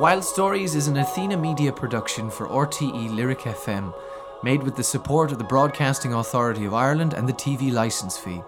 Wilde 0.00 0.24
Stories 0.24 0.74
is 0.74 0.88
an 0.88 0.96
Athena 0.96 1.36
Media 1.36 1.72
production 1.72 2.28
for 2.28 2.48
RTE 2.48 3.14
Lyric 3.14 3.38
FM, 3.38 3.94
made 4.42 4.62
with 4.62 4.76
the 4.76 4.84
support 4.84 5.32
of 5.32 5.38
the 5.38 5.44
Broadcasting 5.44 6.12
Authority 6.14 6.64
of 6.64 6.74
Ireland 6.74 7.14
and 7.14 7.28
the 7.28 7.32
TV 7.32 7.72
license 7.72 8.16
fee. 8.16 8.42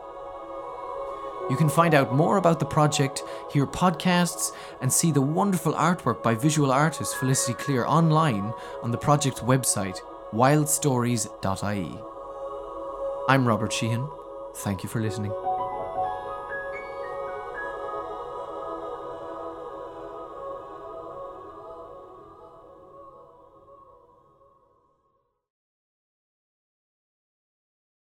You 1.51 1.57
can 1.57 1.69
find 1.69 1.95
out 1.95 2.15
more 2.15 2.39
about 2.39 2.59
the 2.59 2.65
project, 2.65 3.23
hear 3.53 3.67
podcasts, 3.67 4.53
and 4.81 4.91
see 4.91 5.13
the 5.13 5.21
wonderful 5.21 5.75
artwork 5.75 6.23
by 6.23 6.35
visual 6.35 6.73
artist 6.73 7.17
Felicity 7.17 7.53
Clear 7.55 7.85
online 7.85 8.53
on 8.83 8.91
the 8.91 8.99
project's 8.99 9.41
website, 9.41 9.99
wildstories.ie. 10.33 11.99
I'm 13.29 13.47
Robert 13.47 13.73
Sheehan. 13.73 14.09
Thank 14.57 14.83
you 14.83 14.89
for 14.89 15.01
listening. 15.01 15.54